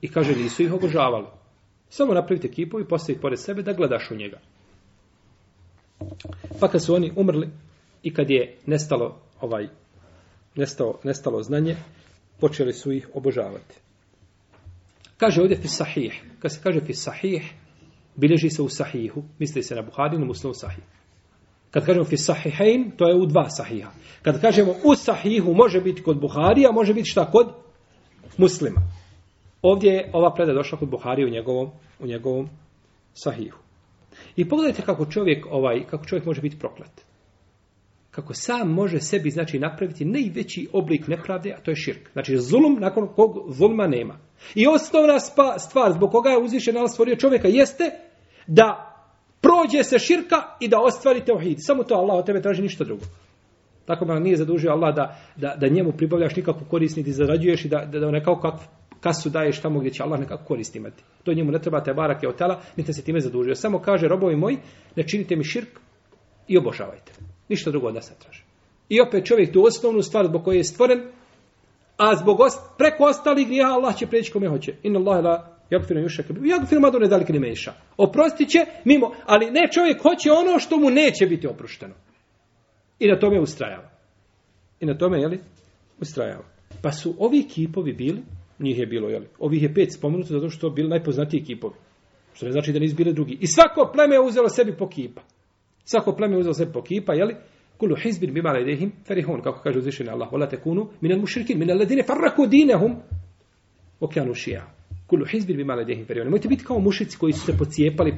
I 0.00 0.08
kaže, 0.08 0.36
nisu 0.36 0.62
ih 0.62 0.72
obožavali. 0.72 1.43
Samo 1.96 2.14
napravite 2.14 2.50
kipu 2.50 2.80
i 2.80 2.88
postavite 2.88 3.20
pored 3.20 3.40
sebe 3.40 3.62
da 3.62 3.72
gledaš 3.72 4.10
u 4.10 4.14
njega. 4.14 4.38
Pa 6.60 6.68
kad 6.68 6.84
su 6.84 6.94
oni 6.94 7.12
umrli 7.16 7.48
i 8.02 8.14
kad 8.14 8.30
je 8.30 8.56
nestalo 8.66 9.20
ovaj 9.40 9.68
nestalo, 10.54 10.98
nestalo 11.04 11.42
znanje, 11.42 11.76
počeli 12.40 12.72
su 12.72 12.92
ih 12.92 13.08
obožavati. 13.14 13.74
Kaže 15.16 15.40
ovdje 15.40 15.56
fi 15.56 15.68
sahih. 15.68 16.22
Kad 16.38 16.52
se 16.52 16.60
kaže 16.62 16.80
fi 16.80 16.94
sahih, 16.94 17.52
bilježi 18.16 18.50
se 18.50 18.62
u 18.62 18.68
sahihu, 18.68 19.22
misli 19.38 19.62
se 19.62 19.74
na 19.74 19.82
Buharinu, 19.82 20.26
muslimu 20.26 20.54
sahih. 20.54 20.84
Kad 21.70 21.86
kažemo 21.86 22.04
fi 22.04 22.16
sahihain, 22.16 22.90
to 22.96 23.08
je 23.08 23.14
u 23.14 23.26
dva 23.26 23.50
sahiha. 23.50 23.90
Kad 24.22 24.40
kažemo 24.40 24.74
u 24.84 24.94
sahihu, 24.94 25.54
može 25.54 25.80
biti 25.80 26.02
kod 26.02 26.20
Buharija, 26.20 26.72
može 26.72 26.94
biti 26.94 27.10
šta 27.10 27.30
kod 27.30 27.54
muslima. 28.38 28.80
Ovdje 29.64 29.92
je 29.92 30.10
ova 30.12 30.34
preda 30.34 30.52
došla 30.52 30.78
kod 30.78 30.90
Buhari 30.90 31.24
u 31.24 31.28
njegovom, 31.28 31.70
u 32.00 32.06
njegovom 32.06 32.48
sahihu. 33.14 33.58
I 34.36 34.48
pogledajte 34.48 34.82
kako 34.82 35.06
čovjek, 35.06 35.46
ovaj, 35.50 35.84
kako 35.86 36.04
čovjek 36.04 36.26
može 36.26 36.40
biti 36.40 36.58
proklet. 36.58 37.04
Kako 38.10 38.34
sam 38.34 38.72
može 38.72 39.00
sebi, 39.00 39.30
znači, 39.30 39.58
napraviti 39.58 40.04
najveći 40.04 40.68
oblik 40.72 41.08
nepravde, 41.08 41.52
a 41.52 41.60
to 41.60 41.70
je 41.70 41.76
širk. 41.76 42.12
Znači, 42.12 42.36
zulum 42.36 42.76
nakon 42.80 43.08
kog 43.16 43.52
zulma 43.52 43.86
nema. 43.86 44.18
I 44.54 44.66
osnovna 44.66 45.20
spa, 45.20 45.58
stvar 45.58 45.92
zbog 45.92 46.10
koga 46.10 46.30
je 46.30 46.42
uzvišen 46.42 46.76
Allah 46.76 46.90
stvorio 46.90 47.16
čovjeka 47.16 47.48
jeste 47.48 47.84
da 48.46 48.96
prođe 49.40 49.84
se 49.84 49.98
širka 49.98 50.36
i 50.60 50.68
da 50.68 50.80
ostvari 50.80 51.24
teuhid. 51.24 51.56
Samo 51.60 51.84
to 51.84 51.94
Allah 51.94 52.18
od 52.18 52.26
tebe 52.26 52.42
traži 52.42 52.62
ništa 52.62 52.84
drugo. 52.84 53.04
Tako 53.84 54.04
me 54.04 54.20
nije 54.20 54.36
zadužio 54.36 54.70
Allah 54.70 54.94
da, 54.94 55.18
da, 55.36 55.56
da 55.60 55.68
njemu 55.68 55.92
pribavljaš 55.92 56.36
nikakvu 56.36 56.66
korist, 56.70 56.96
niti 56.96 57.12
zarađuješ 57.12 57.64
i 57.64 57.68
da, 57.68 57.84
da, 57.84 57.98
da 58.00 58.10
nekako 58.10 58.40
kakvu 58.40 58.66
kasu 59.04 59.30
daješ 59.30 59.60
tamo 59.60 59.80
gdje 59.80 59.92
će 59.92 60.02
Allah 60.02 60.20
nekako 60.20 60.44
korist 60.44 60.76
imati. 60.76 61.02
To 61.24 61.32
njemu 61.32 61.52
ne 61.52 61.58
treba 61.58 61.84
te 61.84 61.94
barake 61.94 62.28
od 62.28 62.36
tela, 62.36 62.60
niti 62.76 62.92
se 62.92 63.04
time 63.04 63.20
zadužio. 63.20 63.54
Samo 63.54 63.78
kaže, 63.78 64.08
robovi 64.08 64.36
moji, 64.36 64.58
ne 64.96 65.02
činite 65.08 65.36
mi 65.36 65.44
širk 65.44 65.68
i 66.48 66.58
obožavajte. 66.58 67.12
Ništa 67.48 67.70
drugo 67.70 67.86
od 67.86 67.94
nas 67.94 68.10
ne 68.10 68.16
traži. 68.22 68.42
I 68.88 69.00
opet 69.00 69.26
čovjek 69.26 69.52
tu 69.52 69.64
osnovnu 69.64 70.02
stvar 70.02 70.26
zbog 70.26 70.44
koje 70.44 70.56
je 70.56 70.64
stvoren, 70.64 71.02
a 71.96 72.16
zbog 72.16 72.40
ost, 72.40 72.60
preko 72.78 73.04
ostalih 73.04 73.46
grija 73.46 73.66
Allah 73.66 73.96
će 73.96 74.06
preći 74.06 74.32
kome 74.32 74.48
hoće. 74.48 74.74
Inna 74.82 74.98
Allah 74.98 75.24
la 75.24 75.56
jagfiru 75.70 76.00
yushak 76.00 76.32
bi 76.32 76.48
jagfiru 76.48 76.80
ma 76.80 76.90
dun 76.90 77.06
zalika 77.06 77.32
liman 77.32 77.50
yasha. 77.50 77.72
Oprostit 77.96 78.48
će 78.48 78.58
mimo, 78.84 79.10
ali 79.26 79.50
ne 79.50 79.68
čovjek 79.72 80.02
hoće 80.02 80.32
ono 80.32 80.58
što 80.58 80.76
mu 80.76 80.90
neće 80.90 81.26
biti 81.26 81.46
oprošteno. 81.46 81.94
I 82.98 83.08
na 83.08 83.18
tome 83.18 83.40
ustrajava. 83.40 83.90
I 84.80 84.86
na 84.86 84.98
tome 84.98 85.20
je 85.20 85.28
li 85.28 85.40
ustrajava. 86.00 86.44
Pa 86.82 86.92
su 86.92 87.14
ovi 87.18 87.42
kipovi 87.48 87.92
bili, 87.92 88.22
njih 88.58 88.78
je 88.78 88.86
bilo, 88.86 89.08
je? 89.08 89.22
Ovih 89.38 89.62
je 89.62 89.74
pet 89.74 89.92
spomenuto 89.92 90.28
zato 90.28 90.48
što 90.48 90.70
bili 90.70 90.88
najpoznatiji 90.88 91.44
kipovi. 91.44 91.74
Što 92.34 92.46
ne 92.46 92.52
znači 92.52 92.72
da 92.72 92.78
nisu 92.78 92.96
bili 92.96 93.12
drugi. 93.12 93.38
I 93.40 93.46
svako 93.46 93.90
pleme 93.94 94.14
je 94.14 94.20
uzelo 94.20 94.48
sebi 94.48 94.76
po 94.76 94.88
kipa. 94.88 95.22
Svako 95.84 96.12
pleme 96.12 96.34
je 96.34 96.38
uzelo 96.38 96.54
sebi 96.54 96.72
po 96.72 96.82
kipa, 96.82 97.14
je 97.14 97.24
li? 97.24 97.36
Kulu 97.78 97.96
hizbin 97.96 98.34
bima 98.34 98.52
ladehim 98.52 98.92
ferihun, 99.06 99.42
kako 99.42 99.60
kaže 99.62 99.78
uzvišeni 99.78 100.10
Allah, 100.10 100.32
wala 100.32 100.50
takunu 100.50 100.88
min 101.00 101.12
al-mushrikin, 101.12 101.58
min 101.58 101.68
farraku 102.06 102.46
dinehum 102.46 102.96
wa 104.00 104.12
šija. 104.12 104.34
shi'a. 104.34 104.62
Kulu 105.06 105.24
hizbin 105.26 105.56
bima 105.56 105.74
ladehim 105.74 106.06
ferihun. 106.06 106.26
Nemojte 106.26 106.48
biti 106.48 106.64
kao 106.64 106.78
mušici 106.78 107.18
koji 107.18 107.32
su 107.32 107.46
se 107.46 107.58
pocijepali, 107.58 108.16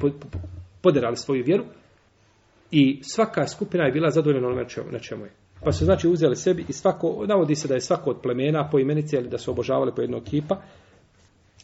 poderali 0.81 1.17
svoju 1.17 1.43
vjeru 1.45 1.65
i 2.71 2.99
svaka 3.03 3.47
skupina 3.47 3.83
je 3.83 3.91
bila 3.91 4.09
zadovoljena 4.09 4.47
onome 4.47 4.65
na 4.91 4.99
čemu 4.99 5.25
je. 5.25 5.31
Pa 5.63 5.71
su 5.71 5.85
znači 5.85 6.07
uzeli 6.07 6.35
sebi 6.35 6.65
i 6.69 6.73
svako, 6.73 7.25
navodi 7.27 7.55
se 7.55 7.67
da 7.67 7.73
je 7.73 7.81
svako 7.81 8.09
od 8.09 8.21
plemena 8.21 8.69
po 8.69 8.79
imenici, 8.79 9.17
ali 9.17 9.29
da 9.29 9.37
su 9.37 9.51
obožavali 9.51 9.91
po 9.95 10.01
jednog 10.01 10.23
kipa. 10.23 10.61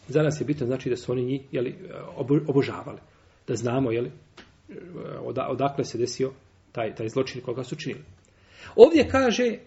Za 0.08 0.22
nas 0.22 0.42
je 0.42 0.46
bitno 0.46 0.68
znači 0.68 0.90
da 0.90 0.96
su 0.96 1.12
oni 1.12 1.26
njih 1.26 1.42
jeli, 1.52 1.76
obožavali. 2.48 3.00
Da 3.48 3.56
znamo 3.56 3.92
jeli, 3.92 4.12
odakle 5.48 5.86
se 5.86 5.98
desio 5.98 6.32
taj, 6.72 6.96
taj 6.96 7.10
zločin 7.10 7.42
koga 7.42 7.64
su 7.64 7.76
činili. 7.76 8.04
Ovdje 8.76 9.10
kaže, 9.10 9.58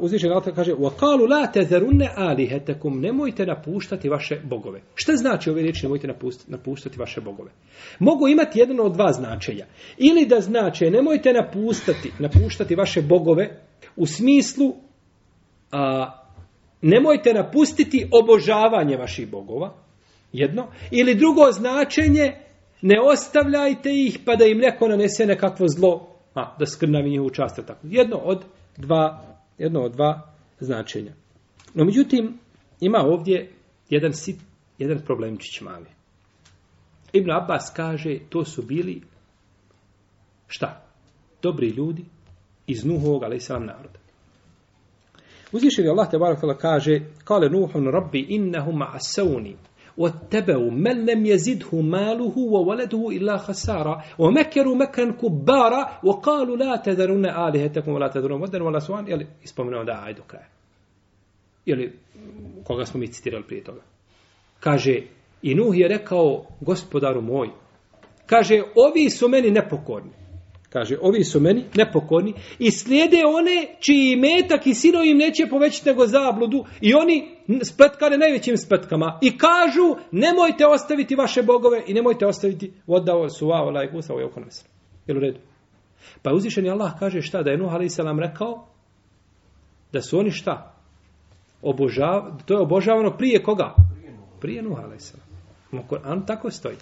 uzvišen 0.00 0.32
Allah 0.32 0.44
kaže, 0.54 0.72
وَقَالُوا 0.72 1.28
لَا 1.28 1.46
تَذَرُنَّ 1.52 2.08
آلِهَتَكُمْ 2.16 3.00
Nemojte 3.00 3.46
napuštati 3.46 4.08
vaše 4.08 4.40
bogove. 4.44 4.80
Šta 4.94 5.16
znači 5.16 5.50
ove 5.50 5.62
riječi 5.62 5.82
nemojte 5.82 6.08
napuštati 6.46 6.98
vaše 6.98 7.20
bogove? 7.20 7.50
Mogu 7.98 8.28
imati 8.28 8.58
jedno 8.58 8.82
od 8.82 8.92
dva 8.92 9.12
značenja. 9.12 9.66
Ili 9.98 10.26
da 10.26 10.40
znače 10.40 10.90
nemojte 10.90 11.32
napuštati, 11.32 12.12
napuštati 12.18 12.74
vaše 12.74 13.02
bogove 13.02 13.60
u 13.96 14.06
smislu 14.06 14.74
a, 15.72 16.12
nemojte 16.82 17.34
napustiti 17.34 18.08
obožavanje 18.22 18.96
vaših 18.96 19.30
bogova. 19.30 19.74
Jedno. 20.32 20.66
Ili 20.90 21.14
drugo 21.14 21.52
značenje 21.52 22.32
ne 22.82 22.96
ostavljajte 23.12 23.90
ih 23.92 24.18
pa 24.24 24.36
da 24.36 24.44
im 24.44 24.58
neko 24.58 24.88
nanese 24.88 25.26
nekakvo 25.26 25.66
zlo 25.68 26.08
a, 26.34 26.56
da 26.58 26.66
skrnavi 26.66 27.10
njihovu 27.10 27.30
čast. 27.30 27.56
Tako. 27.66 27.80
Jedno 27.82 28.16
od 28.16 28.44
dva, 28.76 29.29
jedno 29.57 29.81
od 29.81 29.91
dva 29.91 30.33
značenja. 30.59 31.13
No, 31.73 31.85
međutim, 31.85 32.37
ima 32.79 32.97
ovdje 32.97 33.51
jedan 33.89 34.13
sit, 34.13 34.35
jedan 34.77 34.99
problemčić 35.05 35.61
mali. 35.61 35.89
Ibn 37.13 37.31
Abbas 37.31 37.73
kaže, 37.75 38.19
to 38.29 38.45
su 38.45 38.61
bili 38.61 39.01
šta? 40.47 40.85
Dobri 41.41 41.67
ljudi 41.67 42.05
iz 42.67 42.85
Nuhovog, 42.85 43.23
ali 43.23 43.35
i 43.35 43.39
sam 43.39 43.65
naroda. 43.65 43.99
Uzvišen 45.51 45.85
je 45.85 45.91
Allah 45.91 46.11
te 46.11 46.17
barakala 46.17 46.57
kaže, 46.57 46.99
kale 47.23 47.49
Nuhun 47.49 47.87
rabbi 47.87 48.25
innahum 48.29 48.81
asawni 48.81 49.55
واتبعوا 50.00 50.70
من 50.70 51.06
لم 51.06 51.26
يزده 51.26 51.80
ماله 51.80 52.38
وولده 52.38 53.08
إلا 53.08 53.36
خسارة 53.36 54.04
ومكروا 54.18 54.74
مكرا 54.76 55.10
كبارا 55.12 56.00
وقالوا 56.04 56.56
لا 56.56 56.76
تذرون 56.76 57.26
آلهتكم 57.26 57.92
ولا 57.92 58.08
تذرون 58.08 58.42
ودا 58.42 58.62
ولا 58.62 58.78
سوان 58.78 59.08
يلي 59.08 59.26
اسپomenu 59.44 59.84
da 59.84 60.02
aj 60.04 60.14
do 60.14 60.22
kraja 60.22 60.46
ili 61.66 61.98
koga 62.64 62.86
smo 62.86 63.00
mi 63.00 63.12
citirali 63.12 63.44
prije 63.44 63.64
toga 63.64 63.82
kaže 64.60 65.02
i 65.42 65.54
Nuh 65.54 65.78
je 65.78 65.88
rekao 65.88 66.46
gospodaru 66.60 67.20
moj 67.22 67.48
kaže 68.26 68.62
ovi 68.76 69.10
su 69.10 69.28
meni 69.28 69.50
nepokorni 69.50 70.10
Kaže, 70.73 70.97
ovi 71.01 71.23
su 71.23 71.39
meni 71.39 71.65
nepokorni 71.75 72.33
i 72.59 72.71
slijede 72.71 73.17
one 73.25 73.75
čiji 73.79 74.15
metak 74.15 74.67
i 74.67 74.73
sinovi 74.73 75.09
im 75.09 75.17
neće 75.17 75.47
povećati 75.49 75.89
nego 75.89 76.07
zabludu 76.07 76.65
i 76.81 76.93
oni 76.93 77.37
spletkane 77.63 78.17
najvećim 78.17 78.57
spletkama 78.57 79.19
i 79.21 79.37
kažu, 79.37 79.95
nemojte 80.11 80.67
ostaviti 80.67 81.15
vaše 81.15 81.43
bogove 81.43 81.83
i 81.87 81.93
nemojte 81.93 82.25
ostaviti 82.25 82.73
vodao 82.87 83.29
su 83.29 83.47
vao 83.47 83.83
i 83.83 83.91
kusa, 83.91 84.13
ovo 84.13 84.19
je 84.19 84.25
oko 84.25 84.39
nas. 84.39 84.65
Jel 85.07 85.17
u 85.17 85.19
redu? 85.19 85.39
Pa 86.21 86.33
uzvišeni 86.33 86.69
Allah 86.69 86.91
kaže 86.99 87.21
šta, 87.21 87.43
da 87.43 87.51
je 87.51 87.57
Nuh 87.57 87.73
a.s. 87.73 87.99
rekao 88.19 88.67
da 89.93 90.01
su 90.01 90.19
oni 90.19 90.31
šta? 90.31 90.73
Obožav, 91.61 92.43
to 92.45 92.53
je 92.53 92.59
obožavano 92.59 93.17
prije 93.17 93.43
koga? 93.43 93.75
Prije 94.39 94.61
Nuh 94.61 94.79
a.s. 94.79 95.15
An 96.03 96.25
tako 96.25 96.51
stoji. 96.51 96.75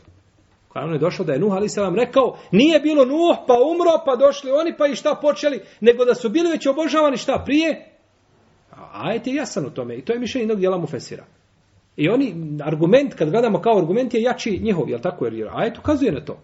Kur'anu 0.69 0.93
je 0.93 0.99
došao 0.99 1.25
da 1.25 1.33
je 1.33 1.39
Nuh 1.39 1.53
ali 1.53 1.69
selam 1.69 1.95
rekao, 1.95 2.37
nije 2.51 2.79
bilo 2.79 3.05
Nuh 3.05 3.37
pa 3.47 3.53
umro 3.53 3.91
pa 4.05 4.15
došli 4.15 4.51
oni 4.51 4.73
pa 4.77 4.87
i 4.87 4.95
šta 4.95 5.15
počeli, 5.21 5.61
nego 5.81 6.05
da 6.05 6.15
su 6.15 6.29
bili 6.29 6.49
već 6.49 6.67
obožavani 6.67 7.17
šta 7.17 7.43
prije? 7.45 7.85
A 8.93 9.13
je 9.13 9.21
jasan 9.25 9.65
u 9.65 9.69
tome 9.69 9.95
i 9.95 10.01
to 10.01 10.13
je 10.13 10.19
mišljenje 10.19 10.43
jednog 10.43 10.59
dijela 10.59 10.77
Mufesira. 10.77 11.25
I 11.97 12.09
oni, 12.09 12.35
argument, 12.63 13.13
kad 13.13 13.29
gledamo 13.29 13.61
kao 13.61 13.77
argument 13.77 14.13
je 14.13 14.21
jači 14.21 14.59
njihov, 14.63 14.89
jel 14.89 14.99
tako? 14.99 15.25
Jer 15.25 15.49
ajet 15.53 15.77
ukazuje 15.77 16.11
na 16.11 16.25
to. 16.25 16.39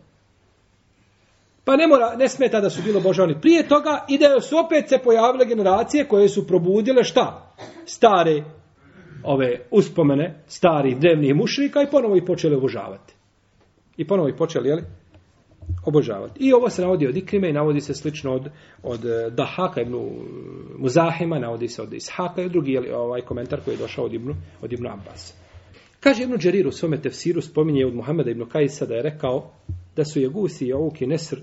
Pa 1.66 1.76
ne, 1.76 1.88
mora, 1.88 2.16
ne 2.16 2.30
smeta 2.30 2.62
da 2.62 2.70
su 2.70 2.82
bili 2.84 2.98
obožavani 2.98 3.42
prije 3.42 3.68
toga 3.68 4.06
i 4.10 4.18
da 4.18 4.42
su 4.42 4.58
opet 4.58 4.90
se 4.90 4.98
pojavile 5.04 5.46
generacije 5.46 6.08
koje 6.08 6.30
su 6.30 6.48
probudile 6.48 7.04
šta? 7.04 7.56
Stare 7.86 8.44
ove 9.24 9.60
uspomene, 9.72 10.44
stari 10.48 10.96
drevnih 10.96 11.36
mušrika 11.36 11.82
i 11.82 11.92
ponovo 11.92 12.16
ih 12.16 12.24
počeli 12.28 12.56
obožavati. 12.56 13.15
I 13.98 14.08
ponovo 14.08 14.30
ih 14.30 14.36
počeli, 14.38 14.70
jeli, 14.70 14.84
obožavati. 15.86 16.40
I 16.40 16.54
ovo 16.54 16.70
se 16.70 16.82
navodi 16.82 17.08
od 17.08 17.18
Ikrime 17.18 17.50
i 17.50 17.54
navodi 17.54 17.82
se 17.82 17.94
slično 17.94 18.34
od, 18.34 18.50
od 18.84 19.06
eh, 19.06 19.30
Dahaka 19.30 19.82
ibn 19.82 19.96
eh, 19.96 20.00
Muzahima, 20.78 21.40
navodi 21.40 21.68
se 21.68 21.82
od 21.82 21.94
Ishaka 21.94 22.42
i 22.42 22.50
drugi 22.50 22.72
jeli, 22.72 22.92
ovaj 22.92 23.22
komentar 23.22 23.60
koji 23.66 23.74
je 23.74 23.80
došao 23.80 24.06
od 24.06 24.14
Ibnu, 24.14 24.36
od 24.62 24.74
Ibnu 24.74 24.90
Abbas. 24.90 25.34
Kaže 26.00 26.24
Ibnu 26.24 26.38
Džeriru 26.38 26.70
u 26.70 26.72
svome 26.72 27.02
tefsiru 27.02 27.42
spominje 27.42 27.86
od 27.86 27.96
Muhameda 27.96 28.32
ibn 28.32 28.46
Kajsa 28.50 28.86
da 28.86 28.96
je 28.96 29.02
rekao 29.02 29.52
da 29.96 30.06
su 30.06 30.20
Jegusi 30.20 30.66
i 30.66 30.74
Ovuk 30.74 31.02
i 31.02 31.08
Nesr 31.08 31.40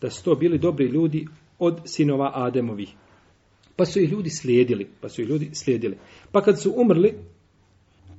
da 0.00 0.10
su 0.10 0.24
to 0.24 0.34
bili 0.34 0.58
dobri 0.58 0.86
ljudi 0.86 1.26
od 1.58 1.80
sinova 1.84 2.32
Ademovi. 2.34 2.86
Pa 3.76 3.84
su 3.84 4.00
ih 4.00 4.12
ljudi 4.12 4.30
slijedili, 4.30 4.88
pa 5.00 5.08
su 5.08 5.22
ih 5.22 5.28
ljudi 5.28 5.50
slijedili. 5.52 5.96
Pa 6.32 6.42
kad 6.42 6.62
su 6.62 6.74
umrli, 6.76 7.14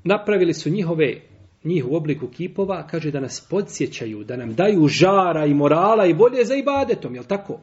napravili 0.03 0.53
su 0.53 0.69
njihove 0.69 1.21
njih 1.63 1.85
u 1.89 1.95
obliku 1.95 2.27
kipova, 2.27 2.87
kaže 2.87 3.11
da 3.11 3.19
nas 3.19 3.47
podsjećaju, 3.49 4.23
da 4.23 4.37
nam 4.37 4.53
daju 4.53 4.87
žara 4.87 5.45
i 5.45 5.53
morala 5.53 6.05
i 6.05 6.13
volje 6.13 6.45
za 6.45 6.55
ibadetom, 6.55 7.15
jel 7.15 7.23
tako? 7.23 7.59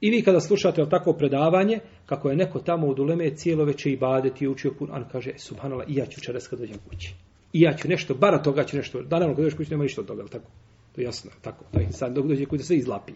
I 0.00 0.10
vi 0.10 0.22
kada 0.22 0.40
slušate 0.40 0.80
jel 0.80 0.90
tako 0.90 1.12
predavanje, 1.12 1.78
kako 2.06 2.30
je 2.30 2.36
neko 2.36 2.58
tamo 2.58 2.86
u 2.86 2.94
Duleme 2.94 3.30
cijelo 3.36 3.64
veće 3.64 3.90
ibadeti 3.90 4.44
i 4.44 4.48
učio 4.48 4.74
Kur'an, 4.80 5.04
kaže, 5.12 5.30
subhanallah, 5.36 5.90
i 5.90 5.96
ja 5.96 6.06
ću 6.06 6.20
čeras 6.20 6.48
kad 6.48 6.58
dođem 6.58 6.76
kući. 6.88 7.14
I 7.52 7.60
ja 7.60 7.76
ću 7.76 7.88
nešto, 7.88 8.14
bara 8.14 8.42
toga 8.42 8.64
ću 8.64 8.76
nešto, 8.76 9.02
da 9.02 9.16
naravno 9.16 9.34
kad 9.34 9.44
dođeš 9.44 9.56
kući 9.56 9.70
nema 9.70 9.82
ništa 9.82 10.00
od 10.00 10.06
toga, 10.06 10.20
jel 10.20 10.28
tako? 10.28 10.50
To 10.94 11.00
je 11.00 11.04
jasno, 11.04 11.30
tako. 11.40 11.64
taj 11.72 11.82
je 11.82 11.92
sad 11.92 12.14
dok 12.14 12.26
dođe 12.26 12.46
kući 12.46 12.64
se 12.64 12.76
izlapi. 12.76 13.12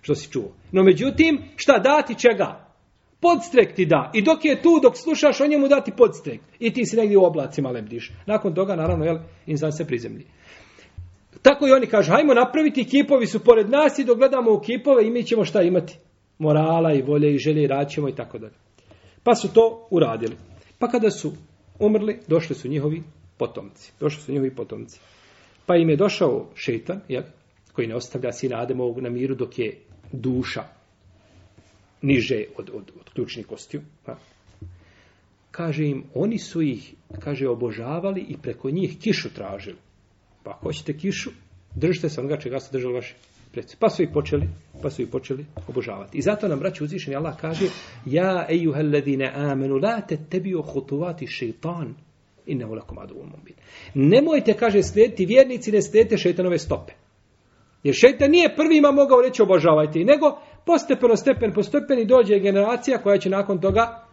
Što 0.00 0.14
si 0.14 0.30
čuo. 0.30 0.52
No 0.72 0.82
međutim, 0.82 1.42
šta 1.56 1.78
dati 1.78 2.18
čega? 2.18 2.65
Podstrek 3.20 3.74
ti 3.74 3.86
da. 3.86 4.10
I 4.14 4.22
dok 4.22 4.44
je 4.44 4.62
tu, 4.62 4.80
dok 4.82 4.96
slušaš 4.96 5.40
on 5.40 5.48
njemu 5.50 5.68
dati 5.68 5.92
podstrek. 5.96 6.40
I 6.58 6.72
ti 6.72 6.86
si 6.86 6.96
negdje 6.96 7.18
u 7.18 7.24
oblacima 7.24 7.70
lebdiš. 7.70 8.12
Nakon 8.26 8.54
toga, 8.54 8.76
naravno, 8.76 9.04
jel, 9.04 9.18
insan 9.46 9.72
se 9.72 9.86
prizemlji. 9.86 10.26
Tako 11.42 11.68
i 11.68 11.72
oni 11.72 11.86
kažu, 11.86 12.12
hajmo 12.12 12.34
napraviti, 12.34 12.84
kipovi 12.84 13.26
su 13.26 13.44
pored 13.44 13.70
nas 13.70 13.98
i 13.98 14.04
dok 14.04 14.18
gledamo 14.18 14.52
u 14.52 14.60
kipove 14.60 15.06
i 15.06 15.10
mi 15.10 15.24
ćemo 15.24 15.44
šta 15.44 15.62
imati? 15.62 15.98
Morala 16.38 16.92
i 16.92 17.02
volje 17.02 17.34
i 17.34 17.38
želje 17.38 17.62
i 17.62 17.66
raćemo 17.66 18.08
i 18.08 18.14
tako 18.14 18.38
dalje. 18.38 18.54
Pa 19.22 19.34
su 19.34 19.52
to 19.52 19.88
uradili. 19.90 20.36
Pa 20.78 20.88
kada 20.88 21.10
su 21.10 21.32
umrli, 21.78 22.20
došli 22.28 22.54
su 22.54 22.68
njihovi 22.68 23.02
potomci. 23.38 23.92
Došli 24.00 24.22
su 24.22 24.32
njihovi 24.32 24.54
potomci. 24.54 25.00
Pa 25.66 25.76
im 25.76 25.90
je 25.90 25.96
došao 25.96 26.46
šeitan, 26.54 27.00
jel, 27.08 27.22
koji 27.72 27.88
ne 27.88 27.94
ostavlja 27.94 28.32
sina 28.32 28.62
Ademovog 28.62 29.00
na 29.00 29.10
miru 29.10 29.34
dok 29.34 29.58
je 29.58 29.78
duša 30.12 30.75
niže 32.02 32.44
od, 32.58 32.70
od, 32.74 32.92
od 33.00 33.10
ključnih 33.14 33.46
kostiju. 33.46 33.82
Pa. 34.04 34.18
Kaže 35.50 35.84
im, 35.84 36.04
oni 36.14 36.38
su 36.38 36.62
ih, 36.62 36.94
kaže, 37.20 37.48
obožavali 37.48 38.20
i 38.28 38.36
preko 38.42 38.70
njih 38.70 38.98
kišu 38.98 39.34
tražili. 39.34 39.76
Pa 40.42 40.50
ako 40.50 40.60
hoćete 40.64 40.98
kišu, 40.98 41.30
držite 41.74 42.08
se 42.08 42.20
onoga 42.20 42.36
čega 42.36 42.60
ste 42.60 42.78
držali 42.78 42.94
vaši 42.94 43.14
preci. 43.52 43.76
Pa 43.80 43.88
su 43.90 44.02
ih 44.02 44.08
počeli, 44.12 44.48
pa 44.82 44.90
su 44.90 45.02
ih 45.02 45.08
počeli 45.08 45.46
obožavati. 45.68 46.18
I 46.18 46.22
zato 46.22 46.48
nam, 46.48 46.58
braći 46.58 46.84
uzvišeni, 46.84 47.16
Allah 47.16 47.36
kaže, 47.40 47.66
ja 48.06 48.46
ejuhel 48.50 48.92
ladine 48.92 49.32
amenu, 49.34 49.76
la 49.76 50.00
te 50.00 50.18
tebi 50.30 50.54
ohutuvati 50.54 51.26
šeitan, 51.26 51.94
innehu 52.46 52.74
lakum 52.74 52.98
aduvom 52.98 53.26
mubin. 53.26 53.54
Nemojte, 53.94 54.54
kaže, 54.54 54.82
slijediti 54.82 55.26
vjernici, 55.26 55.72
ne 55.72 55.82
slijedite 55.82 56.18
šeitanove 56.18 56.58
stope. 56.58 56.92
Jer 57.82 57.94
šeitan 57.94 58.30
nije 58.30 58.56
prvima 58.56 58.90
mogao 58.92 59.20
reći 59.20 59.42
obožavajte, 59.42 59.98
nego 59.98 60.38
postepeno, 60.66 61.16
stepen 61.16 61.52
po 61.52 61.62
stepeni 61.62 62.04
dođe 62.04 62.38
generacija 62.38 62.98
koja 62.98 63.18
će 63.18 63.30
nakon 63.30 63.60
toga 63.60 64.06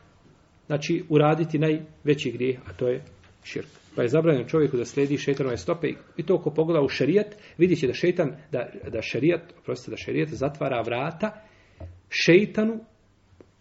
znači 0.68 1.04
uraditi 1.10 1.60
najveći 1.60 2.32
grijeh, 2.32 2.60
a 2.70 2.74
to 2.74 2.88
je 2.88 3.04
širk. 3.44 3.68
Pa 3.96 4.02
je 4.02 4.08
zabranjeno 4.08 4.48
čovjeku 4.48 4.78
da 4.78 4.86
sledi 4.86 5.18
šetanove 5.18 5.58
stope 5.58 5.88
i 6.18 6.26
to 6.26 6.38
ko 6.42 6.50
pogleda 6.50 6.82
u 6.82 6.90
šerijat, 6.90 7.36
vidit 7.58 7.80
će 7.80 7.88
da 7.88 7.94
šetan, 7.94 8.36
da, 8.52 8.70
da 8.92 9.02
šerijat, 9.02 9.42
prostite, 9.66 9.92
da 9.92 9.98
šerijat 9.98 10.30
zatvara 10.30 10.82
vrata 10.82 11.32
šeitanu 12.10 12.80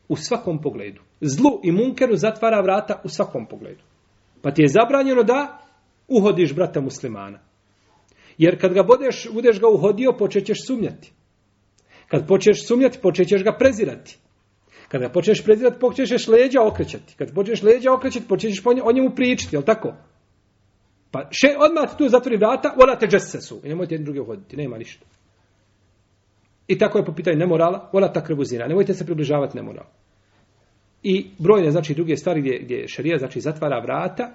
u 0.08 0.16
svakom 0.16 0.60
pogledu. 0.62 1.00
Zlu 1.20 1.60
i 1.64 1.72
munkeru 1.72 2.16
zatvara 2.16 2.60
vrata 2.60 3.00
u 3.04 3.08
svakom 3.08 3.46
pogledu. 3.46 3.82
Pa 4.42 4.50
ti 4.50 4.62
je 4.62 4.68
zabranjeno 4.68 5.22
da 5.22 5.58
uhodiš 6.08 6.54
brata 6.54 6.80
muslimana. 6.80 7.40
Jer 8.38 8.60
kad 8.60 8.72
ga 8.72 8.82
budeš, 8.82 9.28
budeš 9.32 9.60
ga 9.60 9.68
uhodio, 9.68 10.16
počećeš 10.18 10.66
sumnjati. 10.66 11.12
Kad 12.12 12.26
počneš 12.26 12.66
sumnjati, 12.66 12.98
počećeš 13.02 13.44
ga 13.44 13.52
prezirati. 13.58 14.18
Kada 14.88 15.08
počneš 15.08 15.44
prezirati, 15.44 15.80
počećeš 15.80 16.28
leđa 16.28 16.62
okrećati. 16.62 17.14
Kad 17.18 17.34
počneš 17.34 17.62
leđa 17.62 17.92
okrećati, 17.92 18.28
počećeš 18.28 18.62
o 18.84 18.92
njemu 18.92 19.10
pričati, 19.16 19.56
jel 19.56 19.62
tako? 19.62 19.94
Pa 21.10 21.28
še, 21.30 21.54
odmah 21.58 21.96
tu 21.96 22.08
zatvori 22.08 22.36
vrata, 22.36 22.74
vola 22.76 22.98
te 22.98 23.06
džesesu. 23.06 23.60
I 23.64 23.68
nemojte 23.68 23.94
jedni 23.94 24.04
drugi 24.04 24.20
uhoditi, 24.20 24.56
nema 24.56 24.78
ništa. 24.78 25.06
I 26.68 26.78
tako 26.78 26.98
je 26.98 27.04
po 27.04 27.14
pitanju 27.14 27.38
nemorala, 27.38 27.88
vola 27.92 28.12
ta 28.12 28.24
krvuzina. 28.24 28.66
Nemojte 28.66 28.94
se 28.94 29.06
približavati 29.06 29.56
nemoralu. 29.56 29.88
I 31.02 31.30
brojne, 31.38 31.70
znači, 31.70 31.94
druge 31.94 32.16
stvari 32.16 32.40
gdje, 32.40 32.58
gdje 32.62 32.88
šarija, 32.88 33.18
znači, 33.18 33.40
zatvara 33.40 33.80
vrata 33.80 34.30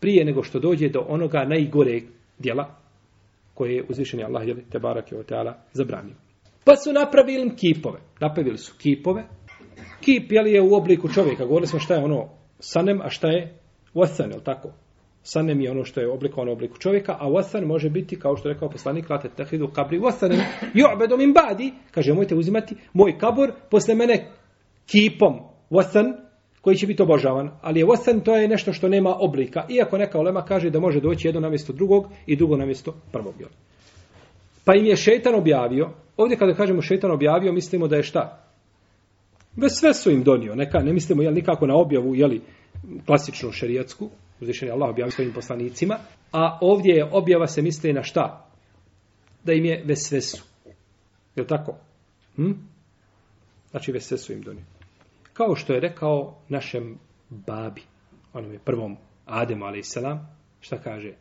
prije 0.00 0.24
nego 0.24 0.42
što 0.42 0.58
dođe 0.58 0.88
do 0.88 1.04
onoga 1.08 1.44
najgore 1.44 2.00
dijela 2.38 2.74
koje 3.54 3.74
je 3.74 3.84
uzvišeni 3.88 4.24
Allah, 4.24 4.48
jel, 4.48 4.56
te 4.70 4.78
barak 4.78 5.12
je 5.12 5.18
o 5.18 5.22
teala, 5.22 5.58
zabranio. 5.72 6.23
Pa 6.64 6.76
su 6.76 6.92
napravili 6.92 7.56
kipove. 7.56 8.00
Napravili 8.20 8.58
su 8.58 8.74
kipove. 8.78 9.24
Kip 10.00 10.32
jeli, 10.32 10.52
je 10.52 10.62
u 10.62 10.74
obliku 10.74 11.08
čovjeka. 11.08 11.44
Govorili 11.44 11.66
smo 11.66 11.78
šta 11.78 11.94
je 11.94 12.04
ono 12.04 12.28
sanem, 12.58 13.00
a 13.00 13.10
šta 13.10 13.28
je 13.28 13.58
wasan, 13.94 14.32
je 14.34 14.44
tako? 14.44 14.68
Sanem 15.22 15.60
je 15.60 15.70
ono 15.70 15.84
što 15.84 16.00
je 16.00 16.10
oblikovano 16.10 16.52
u 16.52 16.54
obliku 16.54 16.78
čovjeka, 16.78 17.16
a 17.20 17.28
wasan 17.28 17.66
može 17.66 17.90
biti, 17.90 18.18
kao 18.18 18.36
što 18.36 18.48
je 18.48 18.54
rekao 18.54 18.68
poslanik, 18.68 19.10
late 19.10 19.28
tehidu 19.28 19.68
kabri 19.68 19.98
wasanem, 19.98 20.40
ju'bedom 20.74 21.22
im 21.24 21.32
badi, 21.32 21.72
kaže, 21.90 22.12
mojte 22.12 22.34
uzimati 22.34 22.76
moj 22.92 23.18
kabor 23.18 23.52
posle 23.70 23.94
mene 23.94 24.30
kipom 24.86 25.40
wasan, 25.70 26.12
koji 26.60 26.76
će 26.76 26.86
biti 26.86 27.02
obožavan. 27.02 27.50
Ali 27.62 27.80
je 27.80 27.86
wasan, 27.86 28.24
to 28.24 28.36
je 28.36 28.48
nešto 28.48 28.72
što 28.72 28.88
nema 28.88 29.16
oblika. 29.18 29.66
Iako 29.68 29.98
neka 29.98 30.18
olema 30.18 30.44
kaže 30.44 30.70
da 30.70 30.80
može 30.80 31.00
doći 31.00 31.28
jedno 31.28 31.40
na 31.40 31.48
mjesto 31.48 31.72
drugog 31.72 32.06
i 32.26 32.36
drugo 32.36 32.56
na 32.56 32.66
mjesto 32.66 32.94
prvog. 33.12 33.34
Pa 34.64 34.74
im 34.74 34.86
je 34.86 34.96
šetan 34.96 35.34
objavio, 35.34 35.90
Ovdje 36.16 36.36
kada 36.36 36.54
kažemo 36.54 36.82
šetan 36.82 37.10
objavio, 37.10 37.52
mislimo 37.52 37.88
da 37.88 37.96
je 37.96 38.02
šta? 38.02 38.40
Ve 39.56 39.70
sve 39.70 39.94
su 39.94 40.10
im 40.10 40.22
donio, 40.22 40.54
neka, 40.54 40.78
ne 40.78 40.92
mislimo 40.92 41.22
jel, 41.22 41.34
nikako 41.34 41.66
na 41.66 41.76
objavu, 41.76 42.14
jeli, 42.14 42.40
klasičnu 43.06 43.52
šerijatsku, 43.52 44.10
uzvišen 44.40 44.68
je 44.68 44.72
Allah 44.72 44.90
objavio 44.90 45.10
svojim 45.10 45.32
poslanicima, 45.32 45.98
a 46.32 46.58
ovdje 46.60 46.94
je 46.94 47.08
objava 47.12 47.46
se 47.46 47.62
misli 47.62 47.92
na 47.92 48.02
šta? 48.02 48.48
Da 49.44 49.52
im 49.52 49.64
je 49.64 49.82
ve 49.84 49.96
sve 49.96 50.20
su. 50.20 50.42
Je 51.36 51.46
tako? 51.46 51.76
Hm? 52.36 52.52
Znači 53.70 53.92
ve 53.92 54.00
sve 54.00 54.18
su 54.18 54.32
im 54.32 54.42
donio. 54.42 54.64
Kao 55.32 55.56
što 55.56 55.72
je 55.72 55.80
rekao 55.80 56.38
našem 56.48 56.98
babi, 57.28 57.82
onom 58.32 58.52
je 58.52 58.58
prvom 58.58 58.96
Ademu, 59.26 59.64
ali 59.64 59.82
šta 60.60 60.78
kaže? 60.84 61.12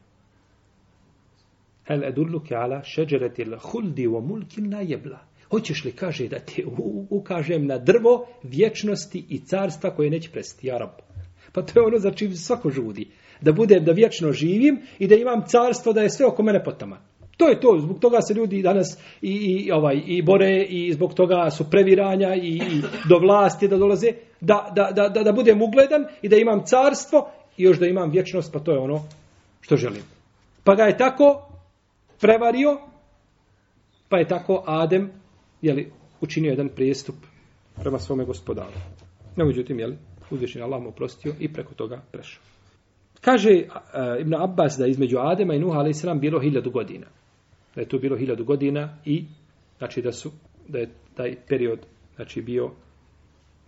Hel 1.87 2.03
edulluke 2.03 2.55
ala 2.55 2.83
šeđeretil 2.83 3.57
huldi 3.59 4.07
wa 4.07 4.21
mulkin 4.21 4.73
la 4.73 4.81
jebla. 4.81 5.19
Hoćeš 5.49 5.85
li, 5.85 5.91
kaže, 5.91 6.27
da 6.27 6.39
te 6.39 6.63
ukažem 7.09 7.65
na 7.67 7.77
drvo 7.77 8.25
vječnosti 8.43 9.25
i 9.29 9.39
carstva 9.39 9.89
koje 9.95 10.09
neće 10.09 10.31
prestiti, 10.31 10.67
ja 10.67 10.77
rab. 10.77 10.89
Pa 11.51 11.61
to 11.61 11.79
je 11.79 11.85
ono 11.85 11.99
za 11.99 12.11
čim 12.11 12.35
svako 12.35 12.69
žudi. 12.69 13.07
Da 13.41 13.51
budem, 13.51 13.85
da 13.85 13.91
vječno 13.91 14.31
živim 14.31 14.81
i 14.99 15.07
da 15.07 15.15
imam 15.15 15.43
carstvo, 15.47 15.93
da 15.93 16.01
je 16.01 16.09
sve 16.09 16.25
oko 16.25 16.43
mene 16.43 16.63
potama. 16.63 16.97
To 17.37 17.49
je 17.49 17.59
to, 17.59 17.77
zbog 17.81 17.99
toga 17.99 18.21
se 18.21 18.33
ljudi 18.33 18.61
danas 18.61 18.97
i, 19.21 19.31
i, 19.31 19.71
ovaj, 19.71 20.01
i 20.05 20.21
bore 20.21 20.63
i 20.69 20.93
zbog 20.93 21.13
toga 21.13 21.49
su 21.49 21.69
previranja 21.69 22.35
i, 22.35 22.49
i 22.49 22.81
do 23.09 23.17
vlasti 23.17 23.67
da 23.67 23.77
dolaze, 23.77 24.07
da, 24.41 24.71
da, 24.75 24.91
da, 24.95 25.09
da, 25.09 25.23
da 25.23 25.31
budem 25.31 25.61
ugledan 25.61 26.05
i 26.21 26.29
da 26.29 26.35
imam 26.35 26.65
carstvo 26.65 27.29
i 27.57 27.63
još 27.63 27.79
da 27.79 27.87
imam 27.87 28.11
vječnost, 28.11 28.53
pa 28.53 28.59
to 28.59 28.71
je 28.71 28.79
ono 28.79 29.01
što 29.61 29.77
želim. 29.77 30.03
Pa 30.63 30.75
ga 30.75 30.83
je 30.83 30.97
tako 30.97 31.52
prevario, 32.23 32.77
pa 34.09 34.17
je 34.17 34.27
tako 34.27 34.63
Adem 34.67 35.12
jeli, 35.62 35.91
učinio 36.21 36.49
jedan 36.49 36.69
prijestup 36.69 37.15
prema 37.81 37.99
svome 37.99 38.25
gospodaru. 38.25 38.79
No, 39.36 39.45
međutim, 39.45 39.79
jeli, 39.79 39.97
uzvišen 40.31 40.63
Allah 40.63 40.81
mu 40.81 40.89
oprostio 40.89 41.33
i 41.39 41.53
preko 41.53 41.73
toga 41.73 42.01
prešao. 42.12 42.43
Kaže 43.21 43.49
uh, 43.49 44.21
Ibn 44.21 44.33
Abbas 44.33 44.75
da 44.79 44.88
između 44.88 45.17
Adema 45.19 45.53
i 45.53 45.59
Nuha 45.59 45.79
alaih 45.79 45.95
bilo 46.19 46.41
hiljadu 46.41 46.71
godina. 46.71 47.07
Da 47.75 47.81
je 47.81 47.88
to 47.88 47.97
bilo 47.97 48.17
hiljadu 48.17 48.45
godina 48.45 48.97
i 49.05 49.25
znači 49.77 50.01
da 50.01 50.12
su 50.12 50.31
da 50.67 50.79
je 50.79 50.89
taj 51.15 51.36
period 51.47 51.79
znači 52.15 52.41
bio 52.41 52.71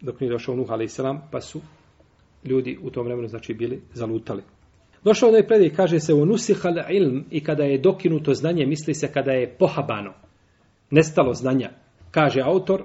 dok 0.01 0.19
nije 0.19 0.31
došao 0.31 0.55
Nuha 0.55 0.73
alaih 0.73 0.91
pa 1.31 1.41
su 1.41 1.61
ljudi 2.43 2.79
u 2.81 2.89
tom 2.89 3.05
vremenu 3.05 3.27
znači 3.27 3.53
bili 3.53 3.81
zalutali. 3.93 4.43
Došao 5.05 5.31
da 5.31 5.37
je 5.37 5.47
predaj, 5.47 5.69
kaže 5.69 5.99
se 5.99 6.13
unusihal 6.13 6.73
ilm 6.89 7.25
i 7.31 7.43
kada 7.43 7.63
je 7.63 7.77
dokinuto 7.77 8.33
znanje, 8.33 8.65
misli 8.65 8.93
se 8.93 9.11
kada 9.11 9.31
je 9.31 9.55
pohabano, 9.59 10.13
nestalo 10.91 11.33
znanja. 11.33 11.69
Kaže 12.11 12.41
autor, 12.41 12.83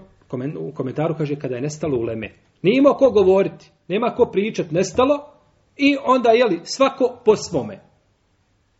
u 0.59 0.73
komentaru 0.73 1.15
kaže 1.19 1.37
kada 1.37 1.55
je 1.55 1.61
nestalo 1.61 1.99
uleme. 1.99 2.33
Nije 2.63 2.79
imao 2.79 2.95
ko 2.95 3.11
govoriti, 3.11 3.71
nema 3.89 4.11
ko 4.11 4.31
pričat, 4.33 4.71
nestalo 4.71 5.19
i 5.77 5.97
onda, 6.05 6.31
jeli, 6.31 6.61
svako 6.65 7.21
po 7.25 7.37
svome. 7.37 7.81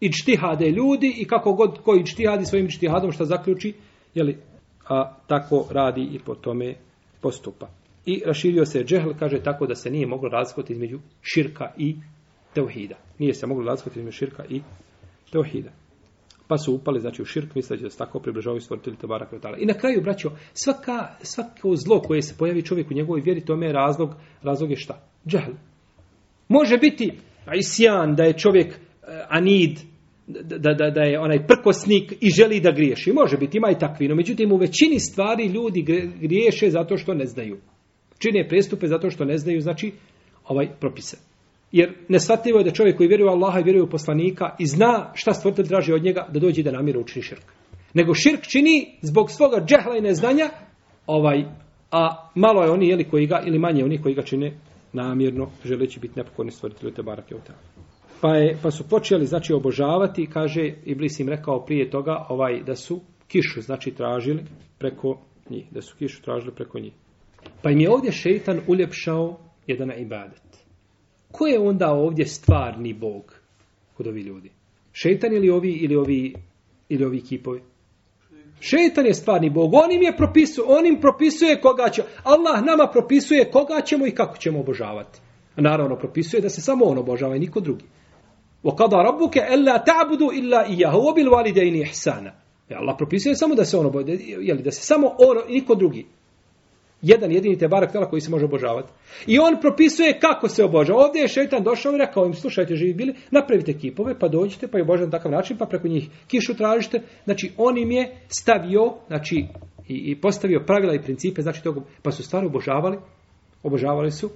I 0.01 0.13
čtihade 0.13 0.71
ljudi 0.71 1.15
i 1.19 1.25
kako 1.25 1.53
god 1.53 1.79
koji 1.83 2.07
čtihadi 2.07 2.45
svojim 2.45 2.69
čtihadom 2.71 3.13
šta 3.13 3.25
zaključi, 3.25 3.75
jeli, 4.15 4.39
a 4.89 5.15
tako 5.27 5.67
radi 5.71 6.09
i 6.13 6.19
po 6.19 6.35
tome 6.35 6.75
postupa. 7.21 7.69
I 8.07 8.23
raširio 8.27 8.65
se 8.65 8.85
džehl, 8.85 9.11
kaže 9.19 9.43
tako 9.43 9.67
da 9.67 9.75
se 9.75 9.91
nije 9.91 10.07
moglo 10.07 10.29
razlikovati 10.29 10.73
između 10.73 10.99
širka 11.23 11.73
i 11.79 11.97
teuhida. 12.55 12.97
Nije 13.19 13.35
se 13.35 13.47
moglo 13.47 13.65
razlikovati 13.65 13.99
između 13.99 14.17
širka 14.17 14.45
i 14.49 14.61
teuhida. 15.33 15.71
Pa 16.49 16.59
su 16.59 16.75
upali, 16.75 17.01
znači, 17.01 17.23
u 17.23 17.25
širk, 17.25 17.55
misleći 17.55 17.83
da 17.83 17.91
se 17.91 17.99
tako 17.99 18.19
približavaju 18.19 18.61
stvoritelju 18.61 18.97
Tebara 18.97 19.27
Kvetala. 19.27 19.57
I 19.59 19.67
na 19.67 19.75
kraju, 19.75 20.01
braćo, 20.03 20.31
svaka, 20.53 21.09
svako 21.23 21.77
zlo 21.77 22.01
koje 22.01 22.23
se 22.23 22.35
pojavi 22.39 22.63
čovjek 22.63 22.91
u 22.91 22.95
njegovoj 22.95 23.21
vjeri, 23.21 23.45
tome 23.45 23.67
je 23.67 23.73
razlog, 23.73 24.11
razlog 24.43 24.71
je 24.71 24.77
šta? 24.77 25.03
Džahl. 25.27 25.53
Može 26.49 26.79
biti 26.79 27.13
isjan, 27.59 28.15
da 28.15 28.25
je 28.25 28.39
čovjek 28.39 28.69
uh, 28.69 29.09
anid, 29.29 29.79
da, 30.27 30.75
da, 30.75 30.91
da 30.91 31.03
je 31.03 31.21
onaj 31.21 31.47
prkosnik 31.47 32.13
i 32.21 32.31
želi 32.31 32.61
da 32.61 32.71
griješi. 32.71 33.13
Može 33.13 33.37
biti, 33.37 33.59
ima 33.59 33.71
i 33.71 33.79
takvino. 33.79 34.15
međutim 34.15 34.53
u 34.53 34.57
većini 34.57 34.99
stvari 34.99 35.47
ljudi 35.47 35.83
griješe 36.21 36.71
zato 36.71 36.97
što 36.97 37.15
ne 37.15 37.27
znaju. 37.27 37.61
Čine 38.19 38.49
prestupe 38.49 38.87
zato 38.87 39.11
što 39.11 39.25
ne 39.25 39.39
znaju, 39.39 39.61
znači, 39.61 39.93
ovaj 40.45 40.69
propise. 40.81 41.30
Jer 41.73 41.95
nesvatljivo 42.09 42.59
je 42.59 42.65
da 42.65 42.71
čovjek 42.71 42.97
koji 42.97 43.09
vjeruje 43.09 43.31
u 43.31 43.33
Allaha 43.33 43.61
i 43.61 43.63
vjeruje 43.63 43.83
u 43.83 43.91
poslanika 43.91 44.57
i 44.59 44.67
zna 44.67 45.11
šta 45.15 45.35
stvoritelj 45.35 45.67
traži 45.67 45.93
od 45.93 46.03
njega, 46.03 46.29
da 46.33 46.41
dođe 46.41 46.63
da 46.63 46.73
namjera 46.73 47.01
učini 47.01 47.23
širk. 47.23 47.45
Nego 47.95 48.15
širk 48.15 48.43
čini 48.43 48.99
zbog 49.03 49.31
svoga 49.31 49.65
džehla 49.67 49.97
i 49.97 50.01
neznanja, 50.01 50.49
ovaj, 51.07 51.45
a 51.91 52.31
malo 52.35 52.63
je 52.63 52.71
oni 52.71 52.89
jeli, 52.89 53.05
koji 53.05 53.27
ga, 53.27 53.43
ili 53.47 53.59
manje 53.59 53.85
oni 53.85 54.03
koji 54.03 54.15
ga 54.15 54.23
čine 54.23 54.53
namjerno, 54.93 55.51
želeći 55.65 56.01
biti 56.01 56.19
nepokorni 56.19 56.53
stvoritelj 56.53 56.95
te 56.95 57.03
barake 57.03 57.35
u 57.35 57.39
pa, 58.21 58.37
je, 58.37 58.59
pa 58.63 58.71
su 58.71 58.89
počeli, 58.89 59.27
znači, 59.27 59.53
obožavati, 59.53 60.27
kaže, 60.27 60.75
Iblis 60.85 61.21
im 61.21 61.29
rekao 61.29 61.65
prije 61.65 61.91
toga, 61.91 62.27
ovaj, 62.29 62.63
da 62.67 62.77
su 62.77 63.01
kišu, 63.29 63.61
znači, 63.61 63.91
tražili 63.91 64.45
preko 64.79 65.21
njih, 65.51 65.67
da 65.71 65.83
su 65.83 65.97
kišu 65.97 66.23
tražili 66.23 66.55
preko 66.55 66.79
njih. 66.79 66.93
Pa 67.63 67.71
im 67.71 67.81
je 67.81 67.91
ovdje 67.91 68.13
šeitan 68.13 68.61
uljepšao 68.67 69.39
jedan 69.67 69.91
ibadet. 70.01 70.50
Ko 71.33 71.47
je 71.47 71.59
onda 71.59 71.93
ovdje 71.93 72.27
stvarni 72.27 72.95
bog 72.95 73.35
kod 73.97 74.07
ovi 74.07 74.21
ljudi? 74.21 74.51
Šetan 74.93 75.33
ili 75.33 75.51
ovi 75.51 75.73
ili 75.73 75.97
ovi 75.97 76.35
ili 76.89 77.05
ovi 77.05 77.21
kipovi? 77.21 77.61
Šetan 78.61 79.07
je 79.07 79.15
stvarni 79.15 79.51
bog. 79.51 79.75
On 79.75 79.93
im 79.93 80.03
je 80.03 80.17
propisuje, 80.17 80.65
on 80.69 80.87
im 80.87 81.01
propisuje 81.01 81.61
koga 81.61 81.89
će. 81.89 82.03
Allah 82.23 82.65
nama 82.65 82.89
propisuje 82.93 83.51
koga 83.51 83.81
ćemo 83.81 84.07
i 84.07 84.11
kako 84.11 84.37
ćemo 84.37 84.61
obožavati. 84.61 85.21
Naravno 85.57 85.97
propisuje 85.97 86.41
da 86.41 86.49
se 86.49 86.61
samo 86.61 86.85
on 86.85 86.99
obožava 86.99 87.37
i 87.37 87.39
niko 87.39 87.61
drugi. 87.61 87.85
Wa 88.65 88.77
رَبُّكَ 88.77 89.37
أَلَّا 89.39 89.85
alla 89.89 90.31
إِلَّا 90.33 90.67
إِيَّهُ 90.67 90.93
iyyahu 90.93 90.99
wa 91.09 92.33
Allah 92.77 92.95
propisuje 92.99 93.37
samo 93.37 93.55
da 93.55 93.65
se 93.65 93.77
on 93.77 93.87
obožava, 93.87 94.19
je 94.41 94.55
li 94.55 94.63
da 94.63 94.71
se 94.71 94.83
samo 94.83 95.07
on 95.07 95.39
i 95.49 95.53
niko 95.53 95.75
drugi. 95.75 96.07
Jedan 97.03 97.33
jedini 97.33 97.59
te 97.59 97.69
barak 97.69 97.93
tela 97.93 98.11
koji 98.11 98.21
se 98.21 98.31
može 98.31 98.45
obožavati. 98.45 98.93
I 99.27 99.39
on 99.39 99.61
propisuje 99.61 100.19
kako 100.21 100.49
se 100.49 100.65
obožava. 100.65 101.01
Ovdje 101.01 101.23
je 101.23 101.29
šeitan 101.29 101.63
došao 101.63 101.95
i 101.95 101.99
rekao 101.99 102.27
im, 102.27 102.35
slušajte, 102.35 102.77
živi 102.77 102.95
bili, 102.95 103.15
napravite 103.31 103.73
kipove, 103.73 104.19
pa 104.19 104.29
dođite, 104.29 104.69
pa 104.69 104.79
je 104.79 104.85
obožavate 104.85 105.11
na 105.11 105.19
takav 105.19 105.33
način, 105.33 105.57
pa 105.57 105.67
preko 105.67 105.89
njih 105.89 106.09
kišu 106.27 106.55
tražite. 106.55 107.03
Znači, 107.25 107.53
on 107.57 107.79
im 107.79 107.91
je 107.91 108.17
stavio, 108.29 108.95
znači, 109.07 109.45
i, 109.89 110.11
i 110.11 110.21
postavio 110.21 110.65
pravila 110.67 110.95
i 110.95 111.03
principe, 111.03 111.43
znači, 111.43 111.63
toga, 111.63 111.81
pa 112.03 112.11
su 112.11 112.23
stvari 112.23 112.47
obožavali, 112.47 112.99
obožavali 113.63 114.11
su 114.11 114.31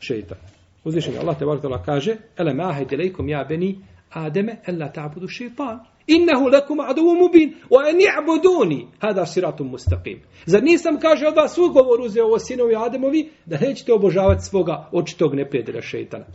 šeitan. 0.00 0.38
Uzvišenje 0.84 1.18
Allah 1.18 1.38
te 1.38 1.44
barak 1.44 1.62
tela 1.62 1.82
kaže, 1.82 2.16
ele 2.36 2.54
mahe 2.54 2.84
delejkom 2.84 3.28
ja 3.28 3.44
beni 3.48 3.78
Ademe, 4.10 4.56
ella 4.66 4.92
ta'budu 4.92 5.28
šeitan 5.28 5.80
Innehu 6.07 6.47
lekum 6.47 6.79
aduvu 6.79 7.15
mubin, 7.15 7.53
wa 7.69 7.89
en 7.89 7.97
i'buduni, 8.01 8.87
hada 8.99 9.25
siratum 9.25 9.69
mustaqim. 9.71 10.19
Zar 10.45 10.63
nisam, 10.63 10.99
kaže, 10.99 11.27
od 11.27 11.35
vas 11.35 11.57
ugovor 11.57 12.01
uzeo 12.01 12.25
ovo 12.25 12.39
sinovi 12.39 12.75
Ademovi, 12.75 13.29
da 13.45 13.57
nećete 13.59 13.93
obožavati 13.93 14.45
svoga 14.45 14.89
očitog 14.91 15.35
neprijatelja 15.35 15.81
šeitana. 15.81 16.25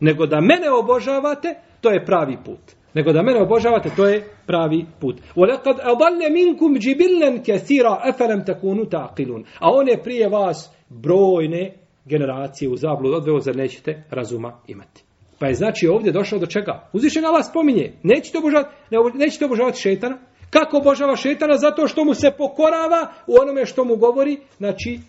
Nego 0.00 0.26
da 0.26 0.40
mene 0.40 0.70
obožavate, 0.70 1.54
to 1.80 1.90
je 1.90 2.04
pravi 2.04 2.36
put. 2.44 2.60
Nego 2.94 3.12
da 3.12 3.22
mene 3.22 3.42
obožavate, 3.42 3.90
to 3.96 4.06
je 4.06 4.28
pravi 4.46 4.86
put. 5.00 5.16
وَلَقَدْ 5.36 5.76
أَضَلَّ 5.80 6.20
مِنْكُمْ 6.38 6.78
جِبِلًا 6.78 7.42
كَثِيرًا 7.46 8.08
أَفَلَمْ 8.10 8.44
تَكُونُ 8.44 8.88
تَعْقِلُونَ 8.88 9.44
A 9.58 9.70
one 9.70 10.02
prije 10.02 10.28
vas 10.28 10.76
brojne 10.88 11.74
generacije 12.04 12.68
u 12.68 12.76
zabludu 12.76 13.16
odveo, 13.16 13.40
zar 13.40 13.56
nećete 13.56 14.02
razuma 14.10 14.60
imati. 14.66 15.07
Pa 15.39 15.47
je 15.47 15.53
znači 15.53 15.87
ovdje 15.87 16.11
došao 16.11 16.39
do 16.39 16.45
čega? 16.45 16.89
Uzvišen 16.93 17.25
Allah 17.25 17.45
spominje, 17.49 17.93
nećete 18.03 18.37
obožavati, 18.37 18.69
ne, 18.91 18.97
nećete 19.25 19.45
obožavati 19.45 19.81
šetana. 19.81 20.17
Kako 20.49 20.77
obožava 20.77 21.15
šetana? 21.15 21.57
Zato 21.57 21.87
što 21.87 22.05
mu 22.05 22.13
se 22.13 22.31
pokorava 22.37 23.13
u 23.27 23.33
onome 23.41 23.65
što 23.65 23.85
mu 23.85 23.95
govori, 23.95 24.37
znači, 24.57 24.99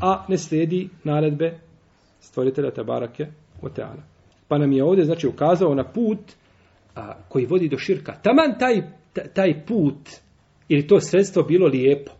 a 0.00 0.24
ne 0.28 0.38
slijedi 0.38 0.88
naredbe 1.04 1.58
stvoritelja 2.20 2.70
Tabarake 2.70 3.26
Oteana. 3.62 4.02
Pa 4.48 4.58
nam 4.58 4.72
je 4.72 4.84
ovdje, 4.84 5.04
znači, 5.04 5.26
ukazao 5.26 5.74
na 5.74 5.84
put 5.84 6.18
a, 6.94 7.12
koji 7.28 7.46
vodi 7.46 7.68
do 7.68 7.78
širka. 7.78 8.12
Taman 8.22 8.58
taj, 8.58 8.82
taj 9.34 9.64
put, 9.66 10.08
ili 10.68 10.86
to 10.86 11.00
sredstvo 11.00 11.42
bilo 11.42 11.66
lijepo, 11.66 12.12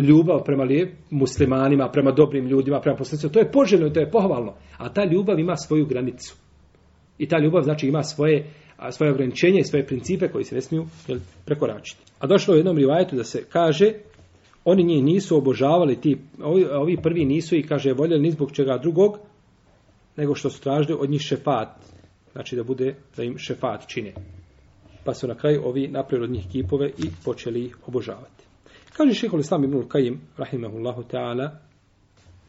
ljubav 0.00 0.44
prema 0.44 0.64
lijep, 0.64 0.92
muslimanima, 1.10 1.88
prema 1.92 2.10
dobrim 2.12 2.46
ljudima, 2.46 2.80
prema 2.80 2.96
poslanicima, 2.96 3.32
to 3.32 3.38
je 3.38 3.50
poželjno, 3.52 3.90
to 3.90 4.00
je 4.00 4.10
pohvalno. 4.10 4.54
A 4.78 4.92
ta 4.92 5.04
ljubav 5.04 5.38
ima 5.38 5.56
svoju 5.56 5.86
granicu. 5.86 6.41
I 7.18 7.28
ta 7.28 7.38
ljubav 7.38 7.62
znači 7.62 7.86
ima 7.86 8.02
svoje 8.02 8.50
a 8.82 8.92
svoje 8.92 9.12
ograničenje 9.12 9.60
i 9.60 9.64
svoje 9.64 9.86
principe 9.86 10.28
koji 10.28 10.44
se 10.44 10.54
ne 10.54 10.60
smiju 10.60 10.86
jel, 11.08 11.18
prekoračiti. 11.44 12.02
A 12.18 12.26
došlo 12.26 12.54
u 12.54 12.56
jednom 12.56 12.78
rivajetu 12.78 13.16
da 13.16 13.24
se 13.24 13.44
kaže 13.48 13.92
oni 14.64 14.84
njih 14.84 15.04
nisu 15.04 15.36
obožavali 15.36 16.00
ti 16.00 16.18
ovi, 16.42 16.64
ovi 16.64 16.96
prvi 17.02 17.24
nisu 17.24 17.56
i 17.56 17.62
kaže 17.62 17.92
voljeli 17.92 18.22
ni 18.22 18.30
zbog 18.30 18.52
čega 18.52 18.78
drugog 18.78 19.18
nego 20.16 20.34
što 20.34 20.50
su 20.50 20.60
tražili 20.62 20.98
od 21.00 21.10
njih 21.10 21.20
šefat. 21.20 21.68
Znači 22.32 22.56
da 22.56 22.62
bude 22.62 22.94
da 23.16 23.22
im 23.22 23.38
šefat 23.38 23.86
čine. 23.86 24.12
Pa 25.04 25.14
su 25.14 25.28
na 25.28 25.34
kraju 25.34 25.62
ovi 25.64 25.88
napravili 25.88 26.24
od 26.24 26.30
njih 26.30 26.46
kipove 26.52 26.88
i 26.88 27.10
počeli 27.24 27.64
ih 27.64 27.76
obožavati. 27.86 28.44
Kaže 28.92 29.14
šehol 29.14 29.40
Islam 29.40 29.64
ibn 29.64 29.88
Kajim, 29.88 30.20
rahimahullahu 30.36 31.02
ta'ala, 31.02 31.50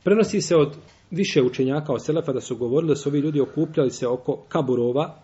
prenosi 0.03 0.41
se 0.41 0.55
od 0.55 0.75
više 1.15 1.41
učenjaka 1.41 1.93
od 1.93 2.05
Selefa 2.05 2.33
da 2.33 2.41
su 2.41 2.57
govorili 2.57 2.89
da 2.89 2.95
su 2.95 3.09
ovi 3.09 3.19
ljudi 3.19 3.41
okupljali 3.41 3.89
se 3.89 4.07
oko 4.07 4.43
kaburova 4.49 5.15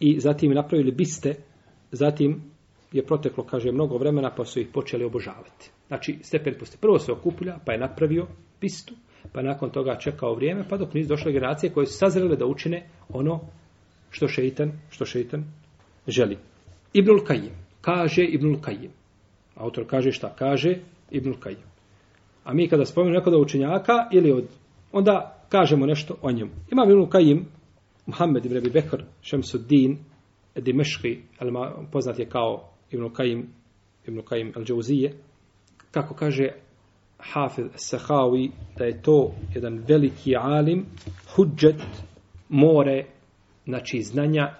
i 0.00 0.20
zatim 0.20 0.52
napravili 0.52 0.92
biste, 0.92 1.34
zatim 1.92 2.42
je 2.92 3.06
proteklo, 3.06 3.44
kaže, 3.44 3.72
mnogo 3.72 3.98
vremena 3.98 4.30
pa 4.36 4.44
su 4.44 4.60
ih 4.60 4.68
počeli 4.72 5.04
obožavati. 5.04 5.70
Znači, 5.88 6.18
stepen 6.22 6.54
posti. 6.58 6.78
Prvo 6.80 6.98
se 6.98 7.12
okuplja, 7.12 7.58
pa 7.66 7.72
je 7.72 7.78
napravio 7.78 8.26
bistu, 8.60 8.94
pa 9.32 9.42
nakon 9.42 9.70
toga 9.70 9.98
čekao 9.98 10.34
vrijeme, 10.34 10.64
pa 10.68 10.76
dok 10.76 10.94
nisu 10.94 11.08
došle 11.08 11.32
generacije 11.32 11.72
koje 11.72 11.86
su 11.86 11.98
sazrele 11.98 12.36
da 12.36 12.46
učine 12.46 12.88
ono 13.08 13.40
što 14.10 14.28
šeitan, 14.28 14.72
što 14.90 15.04
šeitan 15.04 15.44
želi. 16.06 16.38
Ibnul 16.92 17.24
Kajim. 17.24 17.52
Kaže 17.80 18.24
Ibnul 18.24 18.60
Kajim. 18.60 18.90
Autor 19.54 19.86
kaže 19.86 20.12
šta? 20.12 20.34
Kaže 20.38 20.78
Ibnul 21.10 21.36
Kajim. 21.40 21.68
A 22.44 22.54
mi 22.54 22.68
kada 22.68 22.84
spomenemo 22.84 23.18
nekoga 23.18 23.36
učenjaka 23.38 24.08
ili 24.12 24.32
od 24.32 24.44
onda 24.92 25.44
kažemo 25.48 25.86
nešto 25.86 26.14
o 26.22 26.32
njemu. 26.32 26.50
Imam 26.72 26.90
Ibn 26.90 27.06
Kajim, 27.10 27.46
Muhammed 28.06 28.46
ibn 28.46 28.56
Abi 28.56 28.70
Bekr, 28.70 29.02
Šemsuddin, 29.22 29.98
Dimeški, 30.54 31.18
poznat 31.92 32.18
je 32.18 32.28
kao 32.28 32.68
Ibn 32.90 33.08
Kajim, 33.12 33.48
Ibn 34.06 34.20
Kajim 34.22 34.52
al-đauzije, 34.56 35.12
kako 35.90 36.14
kaže 36.14 36.48
Hafiz 37.18 37.66
Sahawi, 37.74 38.50
da 38.78 38.84
je 38.84 39.02
to 39.02 39.32
jedan 39.54 39.84
veliki 39.88 40.36
alim, 40.36 40.86
hudžet, 41.34 41.82
more, 42.48 43.04
znači 43.64 44.02
znanja 44.02 44.54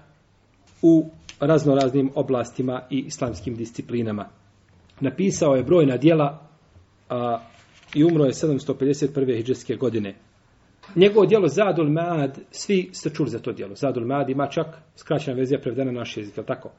u 0.83 1.05
raznoraznim 1.41 2.11
oblastima 2.15 2.83
i 2.91 2.99
islamskim 2.99 3.55
disciplinama. 3.55 4.29
Napisao 5.01 5.55
je 5.55 5.63
brojna 5.63 5.97
dijela 5.97 6.49
a, 7.09 7.39
i 7.95 8.05
umro 8.05 8.25
je 8.25 8.33
751. 8.33 9.35
hijđarske 9.35 9.77
godine. 9.77 10.15
Njegovo 10.97 11.27
djelo 11.27 11.49
Zadul 11.49 11.91
Maad, 11.91 12.39
svi 12.51 12.91
ste 12.93 13.11
čuli 13.11 13.31
za 13.31 13.39
to 13.39 13.53
djelo. 13.53 13.75
Zadul 13.75 14.07
Maad 14.07 14.31
ima 14.31 14.47
čak 14.47 14.67
skraćena 14.97 15.37
verzija 15.37 15.61
prevedena 15.61 15.93
na 15.93 15.99
naš 15.99 16.17
jezik, 16.17 16.37
je 16.37 16.41
li 16.41 16.47
tako? 16.47 16.71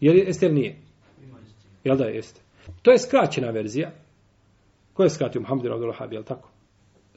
Je 0.00 0.12
li, 0.12 0.18
jeste 0.18 0.46
ili 0.46 0.54
nije? 0.54 0.76
Jel 1.84 1.96
da 1.96 2.04
jeste? 2.04 2.40
To 2.82 2.90
je 2.90 2.98
skraćena 2.98 3.50
verzija. 3.50 3.90
Ko 4.92 5.02
je 5.02 5.10
skratio? 5.10 5.40
Muhammed 5.40 5.72
Abdul 5.72 5.92
Wahab, 5.92 6.12
je 6.12 6.18
li 6.18 6.24
tako? 6.24 6.50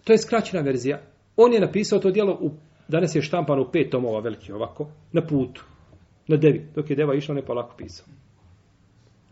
To 0.04 0.14
je 0.14 0.18
skraćena 0.18 0.62
verzija. 0.62 1.02
On 1.38 1.54
je 1.54 1.60
napisao 1.60 2.00
to 2.00 2.12
djelo 2.12 2.38
u, 2.42 2.52
danas 2.88 3.16
je 3.16 3.22
štampano 3.22 3.62
u 3.62 3.72
pet 3.72 3.92
tomova 3.92 4.20
veliki 4.20 4.52
ovako, 4.52 4.90
na 5.12 5.22
putu, 5.22 5.64
na 6.28 6.38
devi. 6.38 6.68
Dok 6.76 6.90
je 6.90 6.96
deva 6.96 7.16
išla, 7.16 7.34
on 7.34 7.38
je 7.38 7.46
polako 7.46 7.76
pisao. 7.78 8.06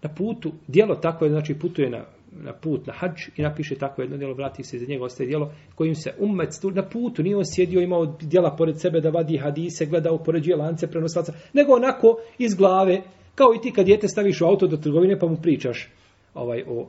Na 0.04 0.10
putu, 0.15 0.51
djelo 0.67 0.95
tako 0.95 1.25
je, 1.25 1.32
znači 1.32 1.60
putuje 1.60 1.89
na 1.89 2.06
na 2.31 2.53
put 2.53 2.87
na 2.87 2.93
hadž 2.93 3.27
i 3.37 3.41
napiše 3.41 3.75
tako 3.75 4.01
jedno 4.01 4.17
djelo, 4.17 4.33
vrati 4.33 4.63
se 4.63 4.77
iza 4.77 4.85
njega, 4.85 5.03
ostaje 5.03 5.27
djelo 5.27 5.51
kojim 5.75 5.95
se 5.95 6.13
umet 6.19 6.49
na 6.73 6.89
putu, 6.89 7.23
nije 7.23 7.37
on 7.37 7.45
sjedio, 7.45 7.81
imao 7.81 8.05
djela 8.21 8.55
pored 8.55 8.79
sebe 8.79 9.01
da 9.01 9.09
vadi 9.09 9.37
hadise, 9.37 9.85
gleda, 9.85 10.11
upoređuje 10.11 10.55
lance, 10.55 10.87
prenoslaca, 10.87 11.33
nego 11.53 11.73
onako 11.73 12.17
iz 12.37 12.55
glave, 12.55 13.01
kao 13.35 13.53
i 13.55 13.61
ti 13.61 13.71
kad 13.71 13.85
djete 13.85 14.07
staviš 14.07 14.41
u 14.41 14.45
auto 14.45 14.67
do 14.67 14.77
trgovine 14.77 15.19
pa 15.19 15.27
mu 15.27 15.37
pričaš 15.41 15.89
ovaj, 16.33 16.63
o 16.67 16.87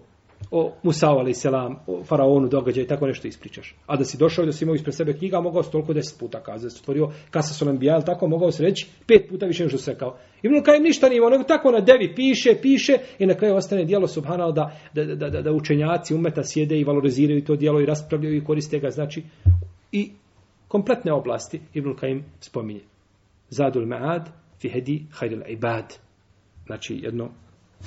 o 0.50 0.72
Musao 0.82 1.18
ali 1.18 1.34
selam, 1.34 1.76
o 1.86 2.04
faraonu 2.04 2.48
događaj, 2.48 2.86
tako 2.86 3.06
nešto 3.06 3.28
ispričaš. 3.28 3.74
A 3.86 3.96
da 3.96 4.04
si 4.04 4.18
došao 4.18 4.42
i 4.42 4.46
da 4.46 4.52
si 4.52 4.64
imao 4.64 4.74
ispred 4.74 4.94
sebe 4.94 5.12
knjiga, 5.12 5.40
mogao 5.40 5.62
si 5.62 5.72
toliko 5.72 5.92
deset 5.92 6.18
puta 6.20 6.42
kazati. 6.42 6.64
Da 6.64 6.70
si 6.70 6.78
stvorio 6.78 7.08
Kasa 7.30 7.54
Solembija, 7.54 7.94
ali 7.94 8.04
tako 8.04 8.28
mogao 8.28 8.50
se 8.50 8.62
reći 8.62 8.86
pet 9.06 9.28
puta 9.28 9.46
više 9.46 9.62
nego 9.62 9.68
što 9.68 9.78
se 9.78 9.98
kao. 9.98 10.16
Ibn 10.42 10.62
Kajim 10.62 10.82
ništa 10.82 11.08
nije 11.08 11.16
imao, 11.16 11.30
nego 11.30 11.44
tako 11.44 11.70
na 11.70 11.80
devi 11.80 12.14
piše, 12.14 12.54
piše 12.62 12.92
i 13.18 13.26
na 13.26 13.34
kraju 13.34 13.56
ostane 13.56 13.84
dijelo 13.84 14.06
subhanal 14.06 14.52
da, 14.52 14.76
da, 14.94 15.04
da, 15.04 15.30
da, 15.30 15.42
da 15.42 15.52
učenjaci 15.52 16.14
umeta 16.14 16.42
sjede 16.44 16.78
i 16.78 16.84
valoriziraju 16.84 17.44
to 17.44 17.56
dijelo 17.56 17.80
i 17.80 17.86
raspravljaju 17.86 18.36
i 18.36 18.44
koriste 18.44 18.78
ga. 18.78 18.90
Znači, 18.90 19.22
i 19.92 20.10
kompletne 20.68 21.12
oblasti 21.12 21.60
Ibn 21.74 21.94
Kajim 21.94 22.24
spominje. 22.40 22.80
Zadul 23.48 23.86
Ma'ad 23.86 24.22
fi 24.60 24.68
hedi 24.68 25.06
hajdel 25.10 25.42
ibad. 25.48 25.94
Znači, 26.66 27.00
jedno 27.02 27.30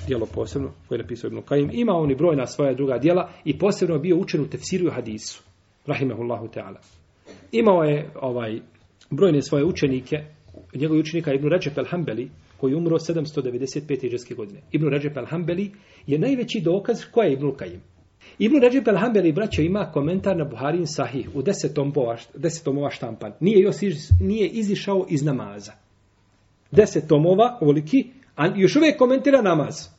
dijelo 0.06 0.26
posebno 0.34 0.70
koje 0.88 0.96
je 0.96 1.02
napisao 1.02 1.28
Ibn 1.28 1.42
Kajim. 1.42 1.70
Ima 1.72 1.92
on 1.92 2.10
i 2.10 2.14
brojna 2.14 2.46
svoja 2.46 2.74
druga 2.74 2.98
dijela 2.98 3.30
i 3.44 3.58
posebno 3.58 3.98
bio 3.98 4.16
učen 4.16 4.40
u 4.40 4.46
tefsiru 4.46 4.86
i 4.86 4.90
hadisu. 4.90 5.42
rahimehullahu 5.86 6.46
ta'ala. 6.46 6.76
Imao 7.52 7.82
je 7.82 8.10
ovaj 8.20 8.60
brojne 9.10 9.42
svoje 9.42 9.64
učenike, 9.64 10.16
njegovih 10.74 11.00
učenika 11.00 11.32
Ibn 11.32 11.48
Ređep 11.48 11.76
al-Hambeli, 11.76 12.28
koji 12.56 12.72
je 12.72 12.76
umro 12.76 12.96
795. 12.98 14.06
iđeske 14.06 14.34
godine. 14.34 14.60
Ibn 14.72 14.88
Ređep 14.88 15.16
al-Hambeli 15.16 15.70
je 16.06 16.18
najveći 16.18 16.60
dokaz 16.60 17.04
ko 17.10 17.22
je 17.22 17.32
Ibn 17.32 17.52
Kajim. 17.56 17.80
Ibn 18.38 18.56
Ređep 18.62 18.84
al-Hambeli, 18.84 19.34
braćo, 19.34 19.62
ima 19.62 19.90
komentar 19.92 20.36
na 20.36 20.44
Buharin 20.44 20.86
Sahih 20.86 21.28
u 21.34 21.42
desetom, 21.42 21.92
bova, 21.92 22.16
desetom 22.34 22.78
ova 22.78 22.90
štampan. 22.90 23.32
Nije, 23.40 23.60
još, 23.60 23.76
nije 24.20 24.48
izišao 24.48 25.06
iz 25.08 25.22
namaza. 25.22 25.72
Deset 26.70 27.08
tomova, 27.08 27.58
ovoliki, 27.60 28.10
a 28.36 28.46
još 28.56 28.76
uvijek 28.76 28.98
komentira 28.98 29.42
namaz. 29.42 29.96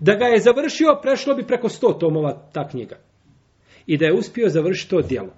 Da 0.00 0.14
ga 0.14 0.24
je 0.24 0.40
završio, 0.40 0.98
prešlo 1.02 1.34
bi 1.34 1.46
preko 1.46 1.68
sto 1.68 1.92
tomova 1.92 2.48
ta 2.52 2.68
knjiga. 2.68 2.96
I 3.86 3.96
da 3.96 4.06
je 4.06 4.14
uspio 4.14 4.48
završiti 4.48 4.90
to 4.90 5.02
djelo. 5.02 5.32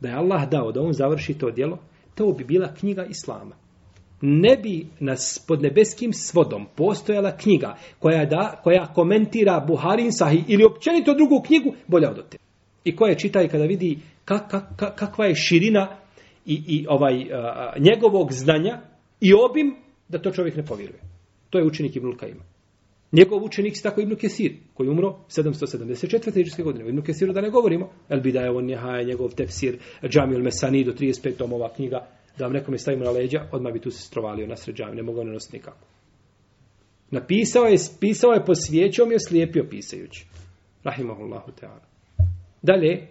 Da 0.00 0.08
je 0.08 0.14
Allah 0.14 0.48
dao 0.48 0.72
da 0.72 0.82
on 0.82 0.92
završi 0.92 1.38
to 1.38 1.50
djelo, 1.50 1.78
to 2.14 2.32
bi 2.32 2.44
bila 2.44 2.74
knjiga 2.74 3.04
Islama. 3.04 3.56
Ne 4.20 4.56
bi 4.56 4.86
nas 5.00 5.44
pod 5.48 5.62
nebeskim 5.62 6.12
svodom 6.12 6.66
postojala 6.76 7.36
knjiga 7.36 7.76
koja, 7.98 8.24
da, 8.24 8.60
koja 8.62 8.92
komentira 8.94 9.64
Buharin 9.66 10.12
Sahih 10.12 10.44
ili 10.48 10.64
općenito 10.64 11.14
drugu 11.14 11.42
knjigu 11.46 11.74
bolja 11.86 12.10
od 12.10 12.28
te. 12.28 12.38
I 12.84 12.96
koja 12.96 13.14
čita 13.14 13.42
i 13.42 13.48
kada 13.48 13.64
vidi 13.64 13.98
kak, 14.24 14.50
kak, 14.76 14.94
kakva 14.94 15.26
je 15.26 15.34
širina 15.34 15.96
i, 16.46 16.62
i 16.66 16.86
ovaj 16.88 17.32
a, 17.32 17.72
njegovog 17.78 18.32
znanja 18.32 18.80
i 19.20 19.32
obim 19.34 19.76
da 20.08 20.18
to 20.18 20.30
čovjek 20.30 20.56
ne 20.56 20.64
povjeruje. 20.66 21.09
To 21.50 21.58
je 21.58 21.64
učenik 21.64 21.96
Ibnul 21.96 22.16
Kajima. 22.16 22.42
Njegov 23.12 23.44
učenik 23.44 23.76
je 23.76 23.82
tako 23.82 24.00
Ibn 24.00 24.16
Kesir, 24.16 24.52
koji 24.74 24.86
je 24.86 24.90
umro 24.90 25.16
774. 25.28 26.40
iđeske 26.40 26.62
godine. 26.62 26.88
Ibn 26.88 27.02
Kesiru 27.02 27.32
da 27.32 27.40
ne 27.40 27.50
govorimo. 27.50 27.90
El 28.08 28.20
Bidaje, 28.20 28.50
on 28.50 28.70
je 28.70 29.04
njegov 29.06 29.34
tefsir, 29.34 29.78
Džamil 30.08 30.42
Mesani 30.42 30.84
do 30.84 30.92
35 30.92 31.36
tomova 31.36 31.72
knjiga. 31.74 32.06
Da 32.38 32.44
vam 32.44 32.52
nekome 32.52 32.78
stavimo 32.78 33.04
na 33.04 33.10
leđa, 33.10 33.48
odmah 33.52 33.72
bi 33.72 33.80
tu 33.80 33.90
se 33.90 34.02
strovalio 34.02 34.46
na 34.46 34.56
sred 34.56 34.76
džami. 34.76 34.96
Ne 34.96 35.02
mogao 35.02 35.24
ne 35.24 35.32
nositi 35.32 35.56
nikako. 35.56 35.86
Napisao 37.10 37.64
je, 37.64 37.78
pisao 38.00 38.32
je 38.32 38.44
posvjećom 38.44 39.12
i 39.12 39.14
oslijepio 39.14 39.66
pisajući. 39.70 40.26
Rahimahullahu 40.84 41.50
ta'ala. 41.60 41.84
Dalje, 42.62 43.06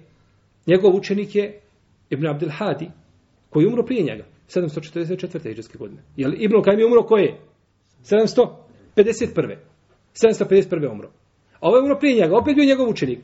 njegov 0.68 0.96
učenik 0.96 1.36
je 1.36 1.60
Ibn 2.10 2.28
Abdel 2.28 2.50
Hadi, 2.50 2.90
koji 3.50 3.64
je 3.64 3.68
umro 3.68 3.86
prije 3.86 4.04
njega. 4.04 4.26
744. 4.48 5.52
iđeske 5.52 5.78
godine. 5.78 6.02
Jel 6.18 6.34
Ibn 6.38 6.62
Kajim 6.62 6.80
je 6.80 6.86
umro 6.86 7.04
koje? 7.04 7.49
751. 8.04 9.56
751. 10.14 10.92
umro. 10.92 11.10
A 11.60 11.68
ovo 11.68 11.78
je 11.78 11.84
umro 11.84 12.00
prije 12.00 12.22
njega, 12.22 12.38
opet 12.38 12.56
bio 12.56 12.66
njegov 12.66 12.90
učenik. 12.90 13.20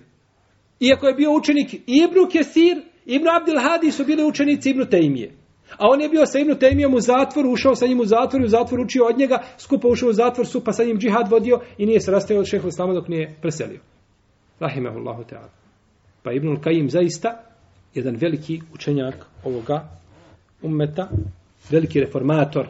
Iako 0.79 1.07
je 1.07 1.13
bio 1.13 1.31
učenik 1.31 1.73
Ibnu 1.73 2.27
Kesir, 2.31 2.77
Ibnu 3.05 3.31
Abdil 3.31 3.59
Hadi 3.59 3.91
su 3.91 4.05
bili 4.05 4.23
učenici 4.23 4.69
Ibnu 4.69 4.85
Tejmije. 4.85 5.31
A 5.77 5.87
on 5.89 6.01
je 6.01 6.09
bio 6.09 6.25
sa 6.25 6.39
Ibnu 6.39 6.55
Tejmijom 6.55 6.93
u 6.93 6.99
zatvoru, 6.99 7.51
ušao 7.51 7.75
sa 7.75 7.87
njim 7.87 7.99
u 7.99 8.05
zatvor 8.05 8.41
i 8.41 8.45
u 8.45 8.47
zatvor 8.47 8.79
učio 8.79 9.05
od 9.05 9.17
njega, 9.17 9.43
skupo 9.57 9.87
ušao 9.87 10.09
u 10.09 10.13
zatvor, 10.13 10.47
su 10.47 10.63
pa 10.63 10.73
sa 10.73 10.83
njim 10.83 10.99
džihad 10.99 11.31
vodio 11.31 11.59
i 11.77 11.85
nije 11.85 11.99
se 11.99 12.11
rastao 12.11 12.37
od 12.37 12.45
šehu 12.45 12.67
islama 12.67 12.93
dok 12.93 13.07
nije 13.07 13.35
preselio. 13.41 13.79
Rahimehullahu 14.59 15.23
ta'ala. 15.23 15.49
Pa 16.23 16.31
Ibnul 16.31 16.59
Kajim 16.61 16.89
zaista 16.89 17.43
jedan 17.93 18.15
veliki 18.15 18.61
učenjak 18.73 19.15
ovoga 19.43 19.89
ummeta, 20.61 21.09
veliki 21.69 21.99
reformator 21.99 22.67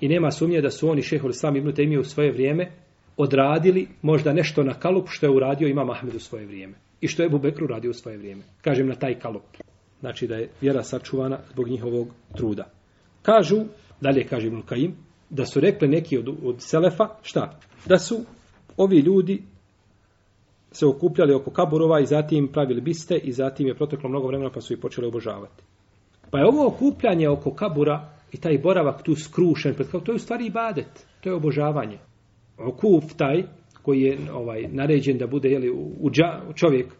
i 0.00 0.08
nema 0.08 0.30
sumnje 0.30 0.60
da 0.60 0.70
su 0.70 0.90
oni 0.90 1.02
šehol 1.02 1.30
islam 1.30 1.56
ibn 1.56 1.72
Tejmije 1.72 2.00
u 2.00 2.04
svoje 2.04 2.32
vrijeme 2.32 2.70
odradili 3.16 3.88
možda 4.02 4.32
nešto 4.32 4.62
na 4.62 4.74
kalup 4.74 5.06
što 5.08 5.26
je 5.26 5.30
uradio 5.30 5.68
Imam 5.68 5.90
Ahmed 5.90 6.14
u 6.14 6.20
svoje 6.20 6.46
vrijeme. 6.46 6.74
I 7.00 7.08
što 7.08 7.22
je 7.22 7.28
Bubekru 7.28 7.66
radio 7.66 7.90
u 7.90 7.94
svoje 7.94 8.16
vrijeme. 8.16 8.42
Kažem 8.60 8.88
na 8.88 8.94
taj 8.94 9.18
kalup. 9.18 9.42
Znači 10.00 10.26
da 10.26 10.34
je 10.36 10.48
vjera 10.60 10.82
sačuvana 10.82 11.38
zbog 11.52 11.68
njihovog 11.68 12.08
truda. 12.36 12.70
Kažu, 13.22 13.56
dalje 14.00 14.24
kaže 14.24 14.46
Ibn 14.46 14.62
Kajim, 14.62 14.96
da 15.30 15.46
su 15.46 15.60
rekli 15.60 15.88
neki 15.88 16.18
od, 16.18 16.28
od 16.44 16.56
Selefa, 16.58 17.08
šta? 17.22 17.58
Da 17.86 17.98
su 17.98 18.20
ovi 18.76 18.98
ljudi 18.98 19.42
se 20.72 20.86
okupljali 20.86 21.34
oko 21.34 21.50
kaburova 21.50 22.00
i 22.00 22.06
zatim 22.06 22.48
pravili 22.48 22.80
biste 22.80 23.16
i 23.16 23.32
zatim 23.32 23.66
je 23.66 23.74
proteklo 23.74 24.08
mnogo 24.08 24.26
vremena 24.26 24.50
pa 24.54 24.60
su 24.60 24.72
ih 24.72 24.78
počeli 24.78 25.06
obožavati. 25.06 25.62
Pa 26.30 26.38
je 26.38 26.46
ovo 26.46 26.66
okupljanje 26.66 27.28
oko 27.28 27.54
kabura 27.54 28.19
i 28.32 28.36
taj 28.36 28.58
boravak 28.58 29.02
tu 29.02 29.14
skrušen, 29.14 29.74
to 30.04 30.12
je 30.12 30.16
u 30.16 30.18
stvari 30.18 30.46
ibadet, 30.46 31.06
to 31.20 31.28
je 31.28 31.34
obožavanje. 31.34 31.98
Ukuf 32.68 33.04
taj 33.16 33.42
koji 33.82 34.00
je 34.00 34.18
ovaj 34.32 34.62
naređen 34.68 35.18
da 35.18 35.26
bude 35.26 35.48
jeli, 35.48 35.70
u, 36.00 36.10
dža, 36.10 36.40
čovjek 36.54 36.92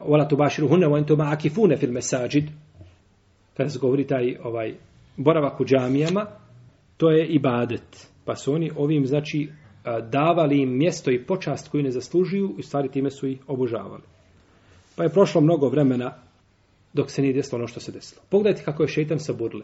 wala 0.00 0.28
tubashiruhunna 0.28 0.86
wa 0.86 0.98
antum 0.98 1.20
akifuna 1.20 1.76
fil 1.76 1.92
masajid. 1.92 2.44
Kada 3.56 3.68
se 3.68 3.78
govori 3.78 4.06
taj 4.06 4.36
ovaj 4.44 4.74
boravak 5.16 5.60
u 5.60 5.64
džamijama 5.64 6.26
to 6.96 7.10
je 7.10 7.26
ibadet. 7.26 8.08
Pa 8.24 8.36
su 8.36 8.52
oni 8.52 8.70
ovim 8.76 9.06
znači 9.06 9.48
davali 10.10 10.62
im 10.62 10.78
mjesto 10.78 11.10
i 11.10 11.24
počast 11.26 11.68
koju 11.68 11.82
ne 11.82 11.90
zaslužuju 11.90 12.54
i 12.58 12.62
stvari 12.62 12.88
time 12.88 13.10
su 13.10 13.26
ih 13.26 13.38
obožavali. 13.46 14.02
Pa 14.96 15.02
je 15.02 15.08
prošlo 15.08 15.40
mnogo 15.40 15.68
vremena 15.68 16.14
dok 16.92 17.10
se 17.10 17.22
nije 17.22 17.34
desilo 17.34 17.58
ono 17.58 17.66
što 17.66 17.80
se 17.80 17.92
desilo. 17.92 18.22
Pogledajte 18.30 18.64
kako 18.64 18.82
je 18.82 18.88
šejtan 18.88 19.18
saburli 19.18 19.62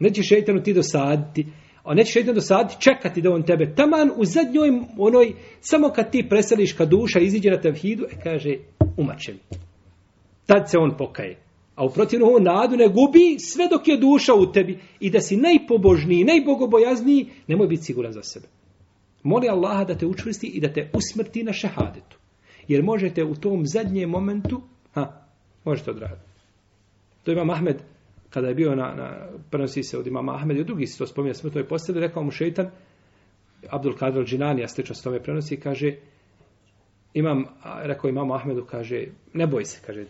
neće 0.00 0.22
šejtanu 0.22 0.62
ti 0.62 0.72
dosaditi 0.72 1.46
A 1.84 1.94
neće 1.94 2.12
šeitan 2.12 2.34
dosaditi, 2.34 2.80
čekati 2.80 3.22
da 3.22 3.30
on 3.30 3.42
tebe 3.42 3.74
taman 3.74 4.10
u 4.16 4.24
zadnjoj 4.24 4.70
onoj, 4.98 5.34
samo 5.60 5.88
kad 5.88 6.10
ti 6.10 6.26
preseliš, 6.28 6.72
kad 6.72 6.88
duša 6.88 7.20
iziđe 7.20 7.50
na 7.50 7.60
tevhidu, 7.60 8.04
e 8.04 8.20
kaže, 8.22 8.56
umačem. 8.96 9.38
Tad 10.46 10.70
se 10.70 10.78
on 10.78 10.96
pokaje. 10.98 11.36
A 11.74 11.84
u 11.84 11.90
protivnu 11.90 12.26
ovu 12.26 12.40
nadu 12.40 12.76
ne 12.76 12.88
gubi 12.88 13.38
sve 13.38 13.68
dok 13.68 13.88
je 13.88 13.96
duša 13.96 14.34
u 14.34 14.52
tebi. 14.52 14.78
I 15.00 15.10
da 15.10 15.20
si 15.20 15.36
najpobožniji, 15.36 16.24
najbogobojazniji, 16.24 17.26
nemoj 17.46 17.66
biti 17.66 17.82
siguran 17.82 18.12
za 18.12 18.22
sebe. 18.22 18.46
Moli 19.22 19.48
Allaha 19.48 19.84
da 19.84 19.98
te 19.98 20.06
učvrsti 20.06 20.46
i 20.46 20.60
da 20.60 20.72
te 20.72 20.90
usmrti 20.94 21.42
na 21.42 21.52
šehadetu. 21.52 22.18
Jer 22.68 22.82
možete 22.82 23.24
u 23.24 23.34
tom 23.34 23.66
zadnjem 23.66 24.10
momentu, 24.10 24.60
ha, 24.94 25.24
možete 25.64 25.90
odraditi. 25.90 26.30
To 27.24 27.32
ima 27.32 27.44
Mahmed, 27.44 27.82
kada 28.30 28.48
je 28.48 28.54
bio 28.54 28.74
na, 28.74 28.94
na 28.94 29.28
prenosi 29.50 29.82
se 29.82 29.98
od 29.98 30.06
imama 30.06 30.34
Ahmed 30.34 30.56
i 30.56 30.60
od 30.60 30.66
drugih 30.66 30.90
se 30.90 30.98
to 30.98 31.06
spominje 31.06 31.34
smrtno 31.34 31.60
je 31.60 31.68
postavili, 31.68 32.06
rekao 32.06 32.22
mu 32.22 32.30
šeitan, 32.30 32.70
Abdul 33.68 33.96
Kadir 33.96 34.24
Džinani, 34.24 34.60
ja 34.60 34.68
slično 34.68 34.94
s 34.94 35.02
tome 35.02 35.22
prenosi, 35.22 35.60
kaže, 35.60 35.96
imam, 37.14 37.44
rekao 37.82 38.08
imam 38.08 38.30
Ahmedu, 38.30 38.64
kaže, 38.70 39.04
ne 39.34 39.46
boj 39.46 39.64
se, 39.64 39.80
kaže, 39.86 40.04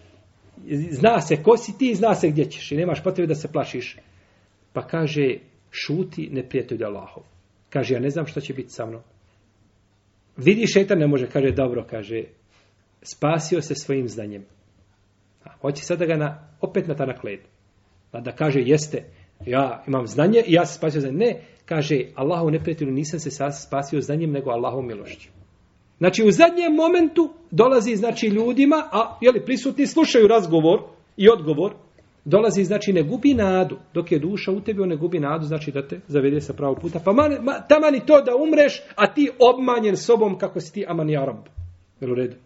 zna 0.90 1.20
se 1.20 1.42
ko 1.42 1.56
si 1.56 1.78
ti, 1.78 1.94
zna 1.94 2.14
se 2.14 2.28
gdje 2.28 2.44
ćeš 2.44 2.72
i 2.72 2.76
nemaš 2.76 3.02
potrebe 3.04 3.26
da 3.26 3.34
se 3.34 3.52
plašiš. 3.52 3.96
Pa 4.72 4.86
kaže, 4.86 5.38
šuti 5.70 6.28
neprijatelj 6.32 6.84
Allahov. 6.84 7.22
Kaže, 7.70 7.94
ja 7.94 8.00
ne 8.00 8.10
znam 8.10 8.26
što 8.26 8.40
će 8.40 8.54
biti 8.54 8.70
sa 8.70 8.86
mnom. 8.86 9.00
Vidi 10.36 10.66
šeitan, 10.66 10.98
ne 10.98 11.06
može, 11.06 11.26
kaže, 11.26 11.50
dobro, 11.50 11.86
kaže, 11.90 12.24
spasio 13.02 13.62
se 13.62 13.74
svojim 13.74 14.08
znanjem. 14.08 14.44
A, 15.44 15.50
hoće 15.60 15.82
sada 15.82 16.06
ga 16.06 16.16
na, 16.16 16.48
opet 16.60 16.88
na 16.88 16.94
tanak 16.94 17.24
led. 17.24 17.40
Pa 18.10 18.20
da 18.20 18.32
kaže 18.32 18.60
jeste, 18.60 19.04
ja 19.46 19.84
imam 19.86 20.06
znanje 20.06 20.42
i 20.46 20.52
ja 20.52 20.66
se 20.66 20.78
spasio 20.78 21.00
znanjem. 21.00 21.18
Ne, 21.18 21.40
kaže 21.64 22.00
Allahu 22.14 22.50
neprijatelju 22.50 22.92
nisam 22.92 23.20
se 23.20 23.30
spasio 23.66 24.00
znanjem 24.00 24.30
nego 24.30 24.50
Allahom 24.50 24.86
milošću. 24.86 25.28
Znači 25.98 26.24
u 26.24 26.30
zadnjem 26.30 26.74
momentu 26.74 27.30
dolazi 27.50 27.96
znači 27.96 28.26
ljudima, 28.26 28.88
a 28.92 29.18
jeli, 29.20 29.44
prisutni 29.44 29.86
slušaju 29.86 30.28
razgovor 30.28 30.80
i 31.16 31.28
odgovor, 31.28 31.72
dolazi 32.24 32.64
znači 32.64 32.92
ne 32.92 33.02
gubi 33.02 33.34
nadu, 33.34 33.76
dok 33.94 34.12
je 34.12 34.18
duša 34.18 34.52
u 34.52 34.60
tebi 34.60 34.82
on 34.82 34.88
ne 34.88 34.96
gubi 34.96 35.20
nadu, 35.20 35.44
znači 35.44 35.72
da 35.72 35.88
te 35.88 36.00
zavede 36.08 36.40
sa 36.40 36.52
pravog 36.52 36.80
puta. 36.80 37.00
Pa 37.04 37.12
man, 37.12 37.36
ma, 37.42 37.52
tamani 37.68 38.00
to 38.06 38.20
da 38.20 38.36
umreš, 38.36 38.82
a 38.96 39.14
ti 39.14 39.30
obmanjen 39.38 39.96
sobom 39.96 40.38
kako 40.38 40.60
si 40.60 40.72
ti 40.72 40.84
aman 40.88 41.10
jarab. 41.10 41.36
Jel 42.00 42.12
u 42.12 42.14
redu? 42.14 42.36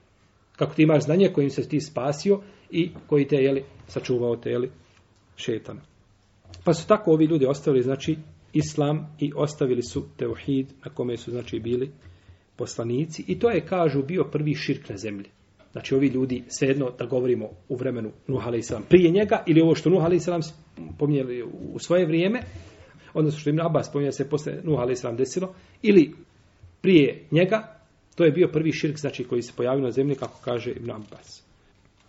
Kako 0.56 0.74
ti 0.74 0.82
imaš 0.82 1.04
znanje 1.04 1.28
kojim 1.34 1.50
se 1.50 1.68
ti 1.68 1.80
spasio 1.80 2.40
i 2.70 2.90
koji 3.06 3.28
te, 3.28 3.36
jeli, 3.36 3.64
sačuvao 3.86 4.36
te, 4.36 4.50
jeli, 4.50 4.70
šetana. 5.36 5.80
Pa 6.64 6.74
su 6.74 6.88
tako 6.88 7.12
ovi 7.12 7.24
ljudi 7.24 7.46
ostavili, 7.46 7.82
znači, 7.82 8.16
islam 8.52 9.16
i 9.20 9.32
ostavili 9.36 9.82
su 9.82 10.06
teuhid 10.16 10.66
na 10.84 10.90
kome 10.90 11.16
su, 11.16 11.30
znači, 11.30 11.60
bili 11.60 11.90
poslanici 12.56 13.24
i 13.26 13.38
to 13.38 13.50
je, 13.50 13.66
kažu, 13.66 14.02
bio 14.02 14.24
prvi 14.24 14.54
širk 14.54 14.88
na 14.88 14.96
zemlji. 14.96 15.26
Znači, 15.72 15.94
ovi 15.94 16.06
ljudi, 16.06 16.42
svejedno 16.48 16.90
da 16.98 17.06
govorimo 17.06 17.48
u 17.68 17.76
vremenu 17.76 18.10
Nuh 18.26 18.46
a.s. 18.46 18.72
prije 18.88 19.10
njega 19.10 19.42
ili 19.46 19.60
ovo 19.60 19.74
što 19.74 19.90
Nuh 19.90 20.04
a.s. 20.04 20.52
pominjali 20.98 21.42
u 21.72 21.78
svoje 21.78 22.06
vrijeme, 22.06 22.40
odnosno 23.14 23.40
što 23.40 23.50
im 23.50 23.60
Abbas 23.60 23.88
spominja 23.88 24.12
se 24.12 24.28
posle 24.28 24.52
Nuh 24.62 24.80
a.s. 24.80 25.04
desilo, 25.16 25.54
ili 25.82 26.12
prije 26.80 27.24
njega, 27.30 27.80
to 28.14 28.24
je 28.24 28.30
bio 28.30 28.48
prvi 28.48 28.72
širk 28.72 28.98
znači, 28.98 29.24
koji 29.24 29.42
se 29.42 29.52
pojavio 29.56 29.84
na 29.84 29.90
zemlji, 29.90 30.14
kako 30.14 30.40
kaže 30.44 30.70
Ibn 30.70 30.90
Abbas. 30.90 31.44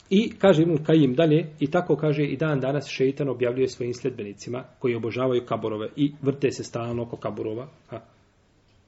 I 0.10 0.32
kaže 0.38 0.62
Ibn 0.62 0.84
Kajim 0.84 1.14
dalje, 1.16 1.48
i 1.60 1.72
tako 1.72 1.96
kaže 1.96 2.24
i 2.24 2.38
dan 2.38 2.60
danas 2.60 2.88
šeitan 2.88 3.30
objavljuje 3.30 3.68
svojim 3.68 3.94
sljedbenicima 3.94 4.64
koji 4.80 4.96
obožavaju 4.96 5.46
kaborove 5.46 5.90
i 5.96 6.12
vrte 6.22 6.52
se 6.52 6.64
stalno 6.64 7.04
oko 7.04 7.18
kaborova. 7.18 7.68
A. 7.90 8.00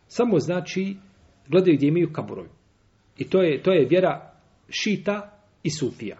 Samo 0.07 0.39
znači 0.39 0.95
gledaju 1.47 1.77
gdje 1.77 1.87
imaju 1.87 2.13
kaborovi. 2.13 2.49
I 3.17 3.29
to 3.29 3.41
je, 3.41 3.63
to 3.63 3.71
je 3.71 3.85
vjera 3.85 4.31
šita 4.69 5.39
i 5.63 5.69
sufija. 5.69 6.17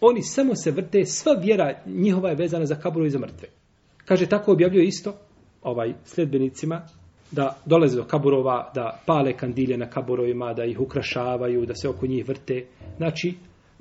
Oni 0.00 0.22
samo 0.22 0.54
se 0.54 0.70
vrte, 0.70 1.04
sva 1.04 1.32
vjera 1.32 1.82
njihova 1.86 2.28
je 2.28 2.36
vezana 2.36 2.66
za 2.66 2.74
kaborove 2.74 3.06
i 3.06 3.10
za 3.10 3.18
mrtve. 3.18 3.48
Kaže, 4.04 4.26
tako 4.26 4.52
objavljuje 4.52 4.86
isto 4.86 5.14
ovaj 5.62 5.94
sljedbenicima 6.04 6.82
da 7.30 7.56
dolaze 7.66 7.96
do 7.96 8.04
kaburova, 8.04 8.70
da 8.74 9.00
pale 9.06 9.32
kandilje 9.32 9.76
na 9.76 9.90
kaburovima, 9.90 10.54
da 10.54 10.64
ih 10.64 10.80
ukrašavaju, 10.80 11.66
da 11.66 11.74
se 11.74 11.88
oko 11.88 12.06
njih 12.06 12.28
vrte. 12.28 12.66
Znači, 12.96 13.34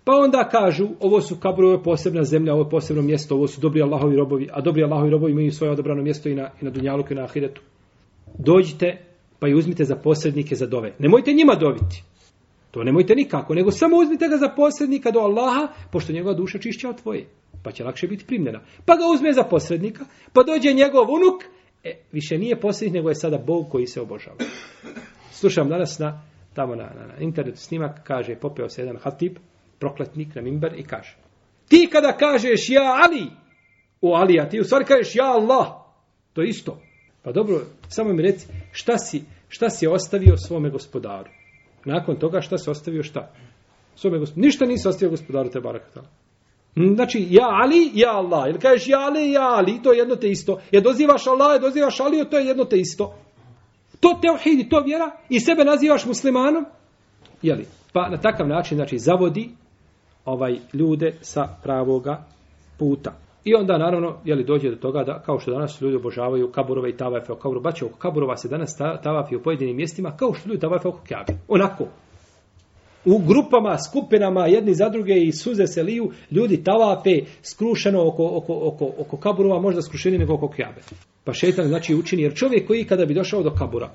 pa 0.03 0.11
onda 0.11 0.49
kažu, 0.51 0.87
ovo 0.99 1.21
su 1.21 1.35
kaburove 1.39 1.83
posebna 1.83 2.23
zemlja, 2.23 2.53
ovo 2.53 2.63
je 2.63 2.69
posebno 2.69 3.01
mjesto, 3.01 3.35
ovo 3.35 3.47
su 3.47 3.61
dobri 3.61 3.81
Allahovi 3.81 4.15
robovi, 4.15 4.49
a 4.51 4.61
dobri 4.61 4.83
Allahovi 4.83 5.09
robovi 5.09 5.31
imaju 5.31 5.51
svoje 5.51 5.71
odobrano 5.71 6.03
mjesto 6.03 6.29
i 6.29 6.35
na, 6.35 6.49
i 6.61 6.65
na 6.65 6.71
Dunjaluku 6.71 7.13
i 7.13 7.15
na 7.15 7.23
Ahiretu. 7.23 7.61
Dođite, 8.37 8.97
pa 9.39 9.47
i 9.47 9.53
uzmite 9.53 9.83
za 9.83 9.95
posrednike 9.95 10.55
za 10.55 10.67
dove. 10.67 10.93
Nemojte 10.99 11.33
njima 11.33 11.55
dobiti. 11.55 12.03
To 12.71 12.83
nemojte 12.83 13.15
nikako, 13.15 13.53
nego 13.53 13.71
samo 13.71 13.97
uzmite 13.97 14.27
ga 14.27 14.37
za 14.37 14.49
posrednika 14.55 15.11
do 15.11 15.19
Allaha, 15.19 15.67
pošto 15.91 16.13
njegova 16.13 16.35
duša 16.35 16.59
čišća 16.59 16.89
od 16.89 17.01
tvoje. 17.01 17.27
Pa 17.63 17.71
će 17.71 17.83
lakše 17.83 18.07
biti 18.07 18.25
primljena. 18.25 18.59
Pa 18.85 18.95
ga 18.95 19.03
uzme 19.13 19.33
za 19.33 19.43
posrednika, 19.43 20.05
pa 20.33 20.43
dođe 20.43 20.73
njegov 20.73 21.11
unuk, 21.11 21.43
e, 21.83 21.97
više 22.11 22.37
nije 22.37 22.59
posrednik, 22.59 22.95
nego 22.95 23.09
je 23.09 23.15
sada 23.15 23.37
Bog 23.37 23.69
koji 23.69 23.87
se 23.87 24.01
obožava. 24.01 24.37
Slušam 25.31 25.69
danas 25.69 25.99
na, 25.99 26.21
tamo 26.53 26.75
na, 26.75 26.83
na, 26.83 27.07
na 27.07 27.17
internetu 27.19 27.57
snimak, 27.57 28.03
kaže, 28.03 28.35
popeo 28.35 28.69
se 28.69 28.81
jedan 28.81 28.97
hatib, 28.97 29.37
prokletnik 29.83 30.35
na 30.35 30.41
mimber 30.41 30.73
i 30.79 30.83
kaže, 30.83 31.15
ti 31.67 31.89
kada 31.91 32.11
kažeš 32.17 32.69
ja 32.69 32.85
Ali, 33.03 33.27
o 34.01 34.15
a 34.15 34.49
ti 34.49 34.59
u 34.59 34.63
stvari 34.63 34.85
kažeš 34.85 35.15
ja 35.15 35.25
Allah, 35.25 35.67
to 36.33 36.41
je 36.41 36.47
isto. 36.47 36.79
Pa 37.23 37.31
dobro, 37.31 37.61
samo 37.87 38.13
mi 38.13 38.23
reci, 38.23 38.47
šta 38.71 38.97
si, 38.97 39.23
šta 39.49 39.69
si 39.69 39.87
ostavio 39.87 40.37
svome 40.37 40.69
gospodaru? 40.69 41.29
Nakon 41.85 42.15
toga 42.15 42.41
šta 42.41 42.57
si 42.57 42.69
ostavio 42.69 43.03
šta? 43.03 43.31
Svome 43.95 44.19
gospodaru. 44.19 44.45
Ništa 44.45 44.65
nisi 44.65 44.87
ostavio 44.87 45.09
gospodaru 45.09 45.49
te 45.49 45.59
barakatala. 45.59 46.07
Hm, 46.75 46.95
znači, 46.95 47.27
ja 47.29 47.47
Ali, 47.63 47.91
ja 47.93 48.11
Allah. 48.11 48.49
Ili 48.49 48.59
kažeš 48.59 48.87
ja 48.87 48.99
Ali, 48.99 49.31
ja 49.31 49.47
Ali, 49.57 49.79
to 49.83 49.91
je 49.91 49.97
jedno 49.97 50.15
te 50.15 50.29
isto. 50.29 50.61
Je 50.71 50.81
dozivaš 50.81 51.27
Allah, 51.27 51.53
je 51.53 51.59
dozivaš 51.59 51.99
Ali, 51.99 52.29
to 52.29 52.37
je 52.37 52.45
jedno 52.45 52.65
te 52.65 52.77
isto. 52.77 53.15
To 53.99 54.19
teuhid, 54.21 54.69
to 54.69 54.79
vjera 54.79 55.11
i 55.29 55.39
sebe 55.39 55.63
nazivaš 55.63 56.05
muslimanom. 56.05 56.65
Jeli? 57.41 57.65
Pa 57.93 58.09
na 58.09 58.17
takav 58.17 58.47
način, 58.47 58.77
znači, 58.77 58.97
zavodi 58.97 59.49
ovaj 60.25 60.55
ljude 60.73 61.17
sa 61.21 61.47
pravoga 61.63 62.23
puta. 62.79 63.13
I 63.45 63.55
onda 63.55 63.77
naravno, 63.77 64.15
je 64.25 64.35
li 64.35 64.43
dođe 64.43 64.69
do 64.69 64.75
toga 64.75 65.03
da, 65.03 65.21
kao 65.25 65.39
što 65.39 65.51
danas 65.51 65.81
ljudi 65.81 65.95
obožavaju 65.95 66.51
kaburove 66.51 66.89
i 66.89 66.97
tavafe 66.97 67.31
oko 67.31 67.41
kaburova, 67.41 67.63
baće 67.63 67.85
oko 67.85 67.97
kaburova 67.97 68.37
se 68.37 68.47
danas 68.47 68.77
tavafi 69.03 69.35
u 69.35 69.43
pojedinim 69.43 69.75
mjestima, 69.75 70.17
kao 70.17 70.33
što 70.33 70.49
ljudi 70.49 70.61
tavafe 70.61 70.87
oko 70.87 70.99
kjabe. 71.07 71.33
Onako. 71.47 71.85
U 73.05 73.17
grupama, 73.17 73.77
skupinama, 73.89 74.47
jedni 74.47 74.73
za 74.73 74.89
druge 74.89 75.13
i 75.13 75.31
suze 75.31 75.67
se 75.67 75.83
liju, 75.83 76.11
ljudi 76.31 76.63
tavafe 76.63 77.19
skrušeno 77.41 78.07
oko, 78.07 78.25
oko, 78.25 78.53
oko, 78.53 78.91
oko 78.97 79.17
kaburova, 79.17 79.61
možda 79.61 79.81
skrušeni 79.81 80.17
nego 80.17 80.33
oko 80.33 80.47
kjabe. 80.47 80.81
Pa 81.23 81.33
šetan 81.33 81.67
znači 81.67 81.95
učini, 81.95 82.21
jer 82.23 82.33
čovjek 82.35 82.67
koji 82.67 82.83
kada 82.83 83.05
bi 83.05 83.13
došao 83.13 83.43
do 83.43 83.51
kabura 83.51 83.89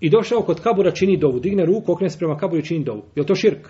i 0.00 0.10
došao 0.10 0.42
kod 0.42 0.60
kabura 0.60 0.90
čini 0.90 1.16
dovu, 1.16 1.40
digne 1.40 1.66
ruku, 1.66 1.92
okne 1.92 2.10
se 2.10 2.18
prema 2.18 2.36
kaburu 2.36 2.60
i 2.60 2.64
čini 2.64 2.84
dovu. 2.84 3.02
Je 3.14 3.26
to 3.26 3.34
širk? 3.34 3.68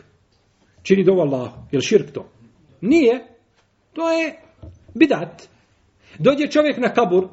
Čini 0.82 1.04
dovo 1.04 1.22
Allahu. 1.22 1.58
Je 1.72 1.76
li 1.76 1.82
širk 1.82 2.12
to? 2.12 2.26
Nije. 2.80 3.24
To 3.92 4.10
je 4.10 4.34
Bidat. 4.94 5.48
Dođe 6.18 6.46
čovjek 6.46 6.78
na 6.78 6.88
kabur, 6.88 7.28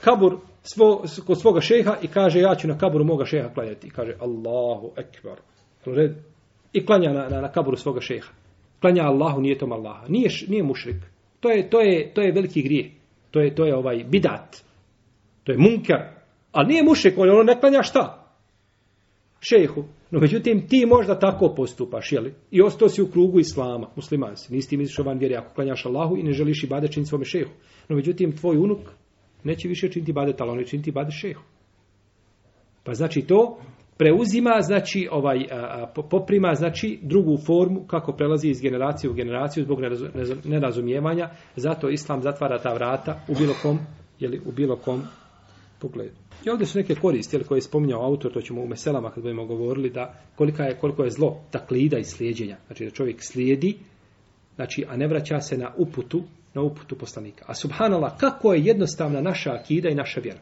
kabur 0.00 0.36
svo, 0.62 1.04
kod 1.26 1.40
svoga 1.40 1.60
šeha 1.60 1.96
i 2.02 2.08
kaže 2.08 2.40
ja 2.40 2.54
ću 2.54 2.68
na 2.68 2.78
kaburu 2.78 3.04
moga 3.04 3.24
šeha 3.24 3.48
klanjati. 3.54 3.86
I 3.86 3.90
kaže 3.90 4.12
Allahu 4.20 4.90
ekbar. 4.96 5.38
I 6.72 6.86
klanja 6.86 7.12
na, 7.12 7.28
na, 7.28 7.40
na 7.40 7.52
kaburu 7.52 7.76
svoga 7.76 8.00
šeha. 8.00 8.32
Klanja 8.80 9.02
Allahu, 9.02 9.40
nije 9.40 9.58
tom 9.58 9.72
Allaha. 9.72 10.06
Nije, 10.08 10.30
nije 10.48 10.62
mušrik. 10.62 10.96
To 11.40 11.50
je, 11.50 11.70
to, 11.70 11.80
je, 11.80 12.14
to 12.14 12.20
je 12.20 12.32
veliki 12.32 12.62
grije. 12.62 12.90
To 13.30 13.40
je, 13.40 13.54
to 13.54 13.64
je 13.66 13.76
ovaj 13.76 14.04
bidat. 14.04 14.56
To 15.44 15.52
je 15.52 15.58
munker. 15.58 15.96
Ali 16.52 16.68
nije 16.68 16.82
mušrik, 16.82 17.18
on, 17.18 17.30
on 17.30 17.46
ne 17.46 17.60
klanja 17.60 17.82
šta? 17.82 18.26
Šehu. 19.40 19.84
No 20.10 20.20
međutim, 20.20 20.66
ti 20.68 20.86
možda 20.86 21.18
tako 21.18 21.54
postupaš, 21.56 22.12
jeli? 22.12 22.34
I 22.50 22.62
ostao 22.62 22.88
si 22.88 23.02
u 23.02 23.10
krugu 23.10 23.40
islama, 23.40 23.88
musliman 23.96 24.36
si. 24.36 24.54
Nisi 24.54 24.68
ti 24.68 24.76
misliš 24.76 25.06
van 25.06 25.18
vjeri 25.18 25.36
ako 25.36 25.54
klanjaš 25.54 25.86
Allahu 25.86 26.16
i 26.16 26.22
ne 26.22 26.32
želiš 26.32 26.64
i 26.64 26.66
bade 26.66 26.88
činiti 26.88 27.08
svome 27.08 27.24
šehu. 27.24 27.50
No 27.88 27.96
međutim, 27.96 28.36
tvoj 28.36 28.56
unuk 28.56 28.78
neće 29.44 29.68
više 29.68 29.88
činiti 29.88 30.12
bade 30.12 30.32
tala, 30.32 30.52
on 30.52 30.58
će 30.58 30.64
činiti 30.64 30.92
bade 30.92 31.10
šehu. 31.10 31.42
Pa 32.84 32.94
znači 32.94 33.22
to 33.22 33.58
preuzima, 33.96 34.60
znači 34.60 35.08
ovaj 35.10 35.46
a, 35.50 35.56
a, 35.56 36.02
poprima, 36.10 36.54
znači 36.54 36.98
drugu 37.02 37.36
formu 37.46 37.84
kako 37.86 38.12
prelazi 38.12 38.48
iz 38.48 38.60
generacije 38.60 39.10
u 39.10 39.14
generaciju 39.14 39.64
zbog 39.64 39.78
nerazumijevanja. 40.44 41.28
Zato 41.56 41.88
Islam 41.88 42.22
zatvara 42.22 42.58
ta 42.58 42.74
vrata 42.74 43.20
u 43.28 43.34
bilo 43.38 43.54
kom, 43.62 43.78
jeli, 44.18 44.40
u 44.46 44.52
bilo 44.52 44.76
kom 44.76 45.02
pogledu. 45.80 46.16
I 46.44 46.50
ovdje 46.50 46.66
su 46.66 46.78
neke 46.78 46.94
koristi, 46.94 47.36
jel, 47.36 47.44
koje 47.44 47.58
je 47.58 47.62
spominjao 47.62 48.04
autor, 48.04 48.32
to 48.32 48.40
ćemo 48.40 48.62
u 48.62 48.68
meselama 48.68 49.10
kad 49.10 49.22
budemo 49.22 49.46
govorili, 49.46 49.90
da 49.90 50.14
kolika 50.36 50.62
je, 50.64 50.78
koliko 50.78 51.04
je 51.04 51.10
zlo 51.10 51.40
taklida 51.50 51.98
i 51.98 52.04
slijedjenja. 52.04 52.56
Znači 52.66 52.84
da 52.84 52.90
čovjek 52.90 53.16
slijedi, 53.20 53.78
znači, 54.56 54.84
a 54.88 54.96
ne 54.96 55.06
vraća 55.06 55.40
se 55.40 55.58
na 55.58 55.72
uputu, 55.76 56.22
na 56.54 56.62
uputu 56.62 56.96
poslanika. 56.98 57.44
A 57.48 57.54
subhanallah, 57.54 58.12
kako 58.18 58.52
je 58.54 58.64
jednostavna 58.64 59.20
naša 59.20 59.52
akida 59.52 59.88
i 59.88 59.94
naša 59.94 60.20
vjera. 60.20 60.40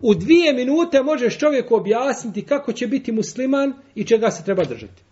U 0.00 0.14
dvije 0.14 0.52
minute 0.52 1.02
možeš 1.02 1.38
čovjeku 1.38 1.74
objasniti 1.74 2.42
kako 2.42 2.72
će 2.72 2.86
biti 2.86 3.12
musliman 3.12 3.72
i 3.94 4.04
čega 4.04 4.30
se 4.30 4.44
treba 4.44 4.64
držati. 4.64 5.02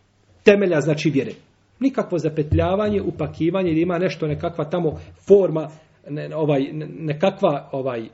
Temelja 0.44 0.80
znači 0.80 1.10
vjere. 1.10 1.32
Nikakvo 1.80 2.18
zapetljavanje, 2.18 3.02
upakivanje, 3.02 3.70
ili 3.70 3.82
ima 3.82 3.98
nešto, 3.98 4.26
nekakva 4.26 4.64
tamo 4.64 5.00
forma, 5.28 5.68
ne, 6.10 6.36
ovaj, 6.36 6.72
nekakva 6.98 7.68
ovaj, 7.72 8.08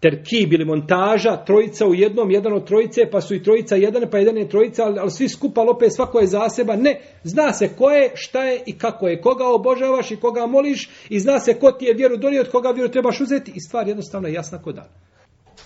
terkib 0.00 0.52
ili 0.52 0.64
montaža, 0.64 1.36
trojica 1.36 1.86
u 1.86 1.94
jednom, 1.94 2.30
jedan 2.30 2.52
od 2.52 2.66
trojice, 2.66 3.00
pa 3.10 3.20
su 3.20 3.34
i 3.34 3.42
trojica 3.42 3.76
jedan, 3.76 4.02
pa 4.10 4.18
jedan 4.18 4.36
je 4.36 4.48
trojica, 4.48 4.84
ali, 4.84 4.98
ali 4.98 5.10
svi 5.10 5.28
skupa 5.28 5.60
opet 5.60 5.94
svako 5.94 6.20
je 6.20 6.26
zaseba. 6.26 6.76
Ne, 6.76 7.00
zna 7.24 7.52
se 7.52 7.68
ko 7.68 7.90
je, 7.90 8.10
šta 8.14 8.44
je 8.44 8.62
i 8.66 8.78
kako 8.78 9.08
je. 9.08 9.20
Koga 9.20 9.44
obožavaš 9.44 10.10
i 10.10 10.16
koga 10.16 10.46
moliš 10.46 10.90
i 11.08 11.20
zna 11.20 11.38
se 11.38 11.54
ko 11.54 11.72
ti 11.72 11.84
je 11.84 11.94
vjeru 11.94 12.16
donio, 12.16 12.40
od 12.40 12.50
koga 12.50 12.70
vjeru 12.70 12.90
trebaš 12.90 13.20
uzeti 13.20 13.52
i 13.54 13.60
stvar 13.60 13.88
jednostavno 13.88 14.28
je 14.28 14.34
jasna 14.34 14.62
kod 14.62 14.74
dan. 14.74 14.88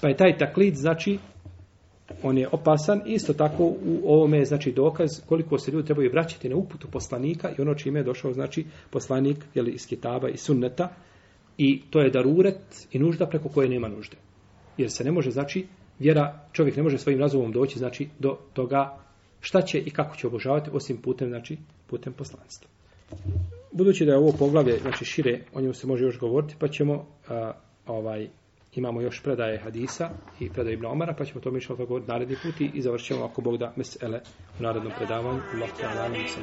Pa 0.01 0.09
je 0.09 0.17
taj 0.17 0.38
taklid, 0.38 0.75
znači, 0.77 1.19
on 2.23 2.38
je 2.38 2.49
opasan. 2.53 3.01
Isto 3.07 3.33
tako 3.33 3.64
u 3.64 4.01
ovome 4.05 4.38
je 4.38 4.45
znači 4.45 4.73
dokaz 4.73 5.09
koliko 5.27 5.59
se 5.59 5.71
ljudi 5.71 5.87
trebaju 5.87 6.11
vraćati 6.11 6.49
na 6.49 6.57
uputu 6.57 6.88
poslanika 6.93 7.51
i 7.59 7.62
ono 7.62 7.75
čime 7.75 8.01
je 8.01 8.05
došao 8.05 8.33
znači 8.33 8.64
poslanik 8.91 9.37
jeli, 9.55 9.71
iz 9.71 9.87
kitaba 9.87 10.29
i 10.29 10.37
sunneta 10.37 10.88
i 11.59 11.83
to 11.90 12.01
je 12.01 12.11
daruret 12.11 12.87
i 12.92 12.99
nužda 12.99 13.27
preko 13.27 13.49
koje 13.49 13.68
nema 13.68 13.88
nužde. 13.88 14.16
Jer 14.77 14.90
se 14.90 15.05
ne 15.05 15.12
može, 15.12 15.31
znači, 15.31 15.66
vjera, 15.99 16.40
čovjek 16.53 16.77
ne 16.77 16.83
može 16.83 16.99
svojim 16.99 17.21
razumom 17.21 17.53
doći, 17.53 17.79
znači, 17.79 18.09
do 18.18 18.38
toga 18.53 18.99
šta 19.40 19.62
će 19.62 19.79
i 19.79 19.90
kako 19.90 20.16
će 20.16 20.27
obožavati, 20.27 20.71
osim 20.73 20.97
putem, 20.97 21.29
znači, 21.29 21.59
putem 21.87 22.12
poslanstva. 22.12 22.68
Budući 23.73 24.05
da 24.05 24.12
je 24.12 24.18
ovo 24.18 24.33
poglavlje, 24.38 24.79
znači, 24.79 25.05
šire, 25.05 25.44
o 25.55 25.61
njemu 25.61 25.75
se 25.75 25.87
može 25.87 26.05
još 26.05 26.18
govoriti, 26.18 26.55
pa 26.59 26.68
ćemo, 26.68 27.07
a, 27.29 27.53
ovaj, 27.87 28.29
imamo 28.75 29.01
još 29.01 29.23
predaje 29.23 29.59
hadisa 29.59 30.11
i 30.40 30.51
predaje 30.51 30.75
Ibn 30.75 30.87
Omara, 30.87 31.14
pa 31.18 31.25
ćemo 31.25 31.40
to 31.40 31.51
mi 31.51 31.61
što 31.61 31.77
govoriti 31.77 32.11
naredni 32.11 32.37
put 32.42 32.61
i 32.61 32.83
završćemo 32.83 33.25
ako 33.25 33.42
Bog 33.42 33.57
da 33.59 33.73
mesele 33.77 34.21
u 34.61 34.63
narednom 34.63 34.92
predavanju. 34.98 35.40
Allah, 35.54 35.71